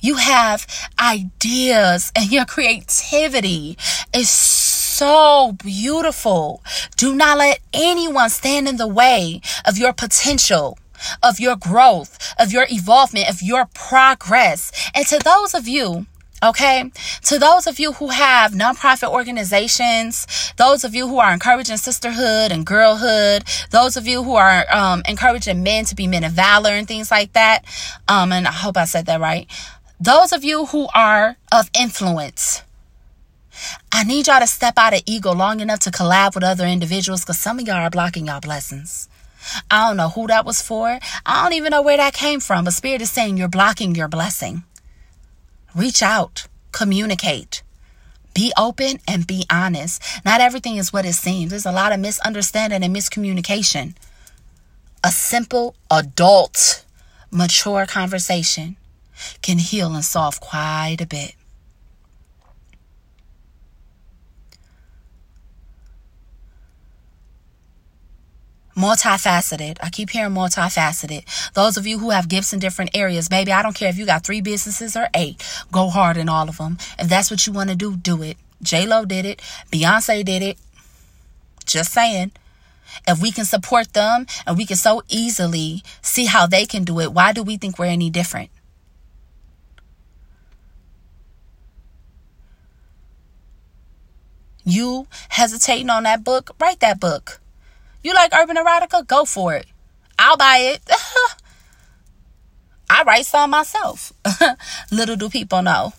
[0.00, 0.66] You have
[0.98, 3.78] ideas and your creativity
[4.14, 6.62] is so beautiful.
[6.96, 10.78] Do not let anyone stand in the way of your potential
[11.22, 14.70] of your growth, of your evolvement, of your progress.
[14.94, 16.06] And to those of you
[16.44, 16.90] Okay.
[17.22, 20.26] To those of you who have nonprofit organizations,
[20.58, 25.02] those of you who are encouraging sisterhood and girlhood, those of you who are um,
[25.08, 27.64] encouraging men to be men of valor and things like that.
[28.08, 29.50] Um, and I hope I said that right.
[29.98, 32.62] Those of you who are of influence,
[33.90, 37.22] I need y'all to step out of ego long enough to collab with other individuals
[37.22, 39.08] because some of y'all are blocking y'all blessings.
[39.70, 40.98] I don't know who that was for.
[41.26, 42.64] I don't even know where that came from.
[42.64, 44.64] But Spirit is saying you're blocking your blessing.
[45.74, 47.62] Reach out, communicate,
[48.34, 50.02] be open, and be honest.
[50.24, 51.50] Not everything is what it seems.
[51.50, 53.94] There's a lot of misunderstanding and miscommunication.
[55.02, 56.84] A simple, adult,
[57.30, 58.76] mature conversation
[59.42, 61.34] can heal and solve quite a bit.
[68.76, 69.78] Multifaceted.
[69.80, 71.52] I keep hearing multifaceted.
[71.54, 74.06] Those of you who have gifts in different areas, baby, I don't care if you
[74.06, 75.42] got three businesses or eight.
[75.72, 76.78] Go hard in all of them.
[76.98, 78.36] If that's what you want to do, do it.
[78.62, 79.40] J Lo did it.
[79.70, 80.58] Beyonce did it.
[81.66, 82.32] Just saying.
[83.06, 87.00] If we can support them and we can so easily see how they can do
[87.00, 88.50] it, why do we think we're any different?
[94.64, 96.52] You hesitating on that book?
[96.58, 97.40] Write that book.
[98.04, 99.06] You like urban erotica?
[99.06, 99.66] Go for it.
[100.18, 100.82] I'll buy it.
[102.90, 104.12] I write some myself.
[104.92, 105.94] Little do people know.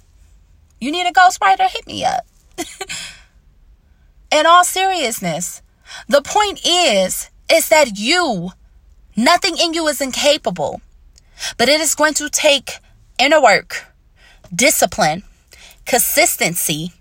[0.79, 1.67] You need a ghostwriter?
[1.67, 2.25] Hit me up.
[4.31, 5.63] in all seriousness,
[6.07, 8.51] the point is, is that you,
[9.17, 10.81] nothing in you is incapable,
[11.57, 12.77] but it is going to take
[13.17, 13.87] inner work,
[14.53, 15.23] discipline,
[15.85, 16.93] consistency,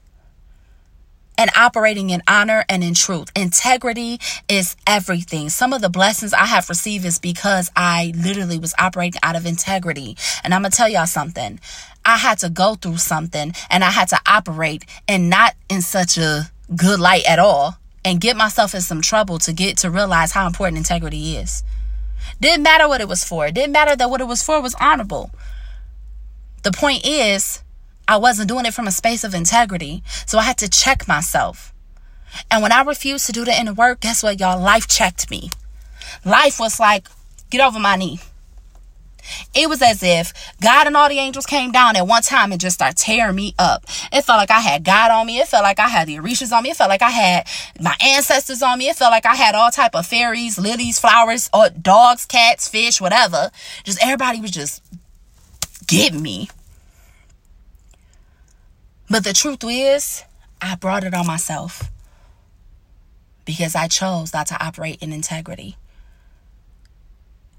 [1.39, 3.31] and operating in honor and in truth.
[3.37, 4.19] Integrity
[4.49, 5.49] is everything.
[5.49, 9.47] Some of the blessings I have received is because I literally was operating out of
[9.47, 10.17] integrity.
[10.43, 11.61] And I'm going to tell y'all something.
[12.05, 16.19] I had to go through something and I had to operate and not in such
[16.19, 20.33] a good light at all and get myself in some trouble to get to realize
[20.33, 21.63] how important integrity is.
[22.41, 23.51] Didn't matter what it was for.
[23.51, 25.31] Didn't matter that what it was for was honorable.
[26.63, 27.63] The point is,
[28.07, 30.03] I wasn't doing it from a space of integrity.
[30.27, 31.73] So I had to check myself.
[32.51, 34.61] And when I refused to do the inner work, guess what, y'all?
[34.61, 35.51] Life checked me.
[36.25, 37.09] Life was like,
[37.51, 38.21] get over my knee.
[39.55, 42.61] It was as if God and all the angels came down at one time and
[42.61, 43.85] just started tearing me up.
[44.13, 45.39] It felt like I had God on me.
[45.39, 46.71] It felt like I had the Orishas on me.
[46.71, 47.47] It felt like I had
[47.81, 48.89] my ancestors on me.
[48.89, 53.01] It felt like I had all type of fairies, lilies, flowers, or dogs, cats, fish,
[53.01, 53.51] whatever.
[53.85, 54.83] Just everybody was just
[55.87, 56.51] getting me.
[59.09, 60.25] But the truth is,
[60.61, 61.91] I brought it on myself
[63.45, 65.77] because I chose not to operate in integrity.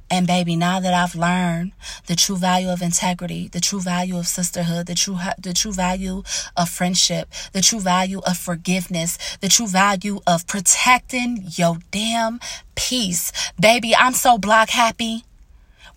[0.09, 1.71] And baby, now that I've learned
[2.05, 6.23] the true value of integrity, the true value of sisterhood, the true the true value
[6.55, 12.39] of friendship, the true value of forgiveness, the true value of protecting your damn
[12.75, 15.23] peace, baby, I'm so block happy.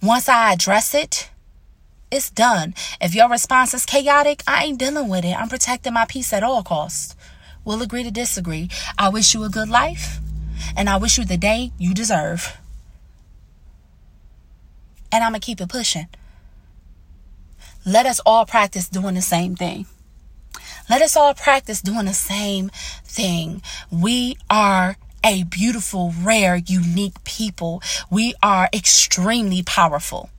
[0.02, 1.30] Once I address it,
[2.10, 2.74] it's done.
[3.00, 5.38] If your response is chaotic, I ain't dealing with it.
[5.38, 7.14] I'm protecting my peace at all costs.
[7.64, 8.70] We'll agree to disagree.
[8.96, 10.18] I wish you a good life,
[10.76, 12.56] and I wish you the day you deserve.
[15.12, 16.08] And I'm going to keep it pushing.
[17.84, 19.86] Let us all practice doing the same thing.
[20.90, 22.70] Let us all practice doing the same
[23.04, 23.62] thing.
[23.90, 27.82] We are a beautiful, rare, unique people.
[28.10, 30.30] We are extremely powerful.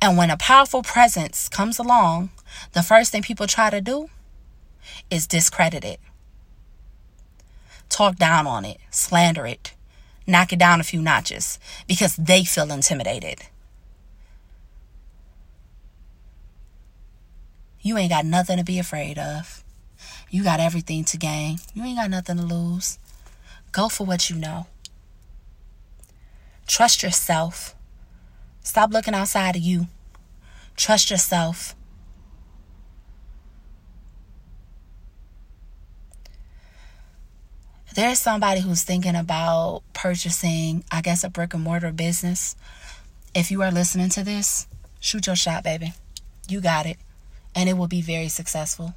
[0.00, 2.30] And when a powerful presence comes along,
[2.72, 4.08] the first thing people try to do
[5.10, 6.00] is discredit it,
[7.88, 9.72] talk down on it, slander it,
[10.26, 13.42] knock it down a few notches because they feel intimidated.
[17.80, 19.62] You ain't got nothing to be afraid of.
[20.28, 21.58] You got everything to gain.
[21.72, 22.98] You ain't got nothing to lose.
[23.70, 24.66] Go for what you know.
[26.66, 27.76] Trust yourself.
[28.66, 29.86] Stop looking outside of you.
[30.76, 31.76] Trust yourself.
[37.94, 42.56] there's somebody who's thinking about purchasing, I guess, a brick and mortar business,
[43.34, 44.66] if you are listening to this,
[45.00, 45.94] shoot your shot, baby.
[46.46, 46.98] You got it.
[47.54, 48.94] And it will be very successful.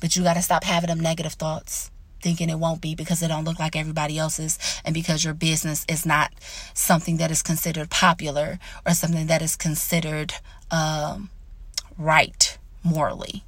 [0.00, 1.90] But you got to stop having them negative thoughts,
[2.22, 5.84] thinking it won't be because it don't look like everybody else's and because your business
[5.88, 6.32] is not
[6.74, 10.34] something that is considered popular or something that is considered
[10.70, 11.30] um,
[11.98, 13.44] right morally.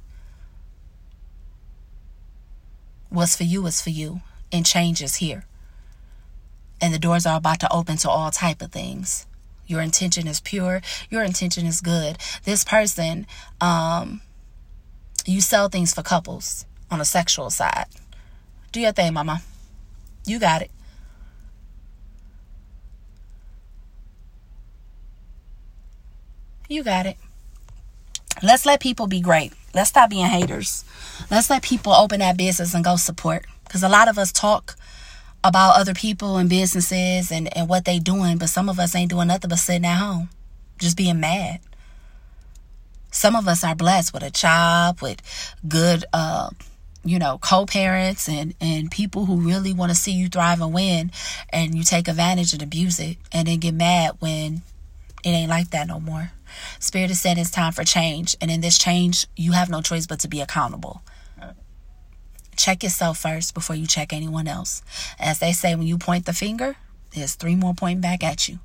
[3.09, 5.45] What's for you is for you and changes here.
[6.81, 9.25] And the doors are about to open to all type of things.
[9.67, 10.81] Your intention is pure.
[11.09, 12.17] Your intention is good.
[12.43, 13.27] This person,
[13.59, 14.21] um,
[15.25, 17.85] you sell things for couples on a sexual side.
[18.71, 19.41] Do your thing, mama.
[20.25, 20.71] You got it.
[26.67, 27.17] You got it.
[28.43, 29.53] Let's let people be great.
[29.73, 30.85] Let's stop being haters.
[31.31, 33.45] Let's let people open that business and go support.
[33.63, 34.75] Because a lot of us talk
[35.43, 39.09] about other people and businesses and, and what they doing, but some of us ain't
[39.09, 40.29] doing nothing but sitting at home,
[40.77, 41.59] just being mad.
[43.11, 45.21] Some of us are blessed with a job, with
[45.67, 46.49] good, uh,
[47.09, 51.11] you know, co-parents and and people who really want to see you thrive and win,
[51.49, 54.61] and you take advantage and abuse it, and then get mad when
[55.23, 56.31] it ain't like that no more.
[56.79, 60.07] Spirit is saying it's time for change, and in this change, you have no choice
[60.07, 61.01] but to be accountable.
[62.55, 64.81] Check yourself first before you check anyone else.
[65.17, 66.75] As they say, when you point the finger,
[67.15, 68.59] there's three more pointing back at you.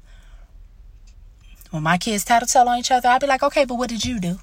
[1.71, 4.19] When my kids tattletale on each other, I'll be like, okay, but what did you
[4.19, 4.39] do?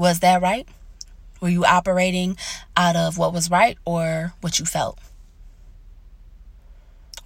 [0.00, 0.66] Was that right?
[1.42, 2.38] Were you operating
[2.74, 4.98] out of what was right or what you felt?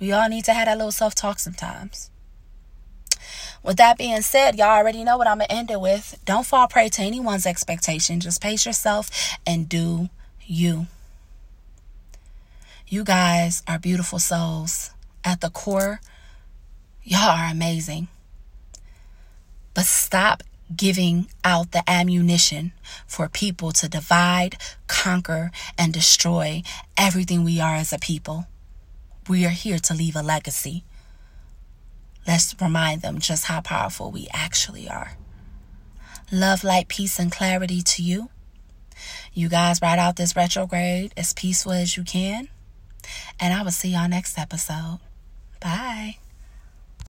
[0.01, 2.11] We all need to have that little self talk sometimes.
[3.63, 6.21] With that being said, y'all already know what I'm going to end it with.
[6.25, 8.19] Don't fall prey to anyone's expectation.
[8.19, 9.09] Just pace yourself
[9.47, 10.09] and do
[10.45, 10.89] you.
[12.89, 14.91] You guys are beautiful souls.
[15.23, 16.01] At the core,
[17.05, 18.09] y'all are amazing.
[19.75, 20.43] But stop
[20.77, 22.73] giving out the ammunition
[23.07, 24.57] for people to divide,
[24.87, 26.63] conquer, and destroy
[26.97, 28.47] everything we are as a people.
[29.29, 30.85] We are here to leave a legacy.
[32.27, 35.17] Let's remind them just how powerful we actually are.
[36.33, 38.31] Love, light, peace, and clarity to you.
[39.33, 42.49] You guys ride out this retrograde as peaceful as you can.
[43.39, 45.01] And I will see y'all next episode.
[45.61, 46.19] Bye.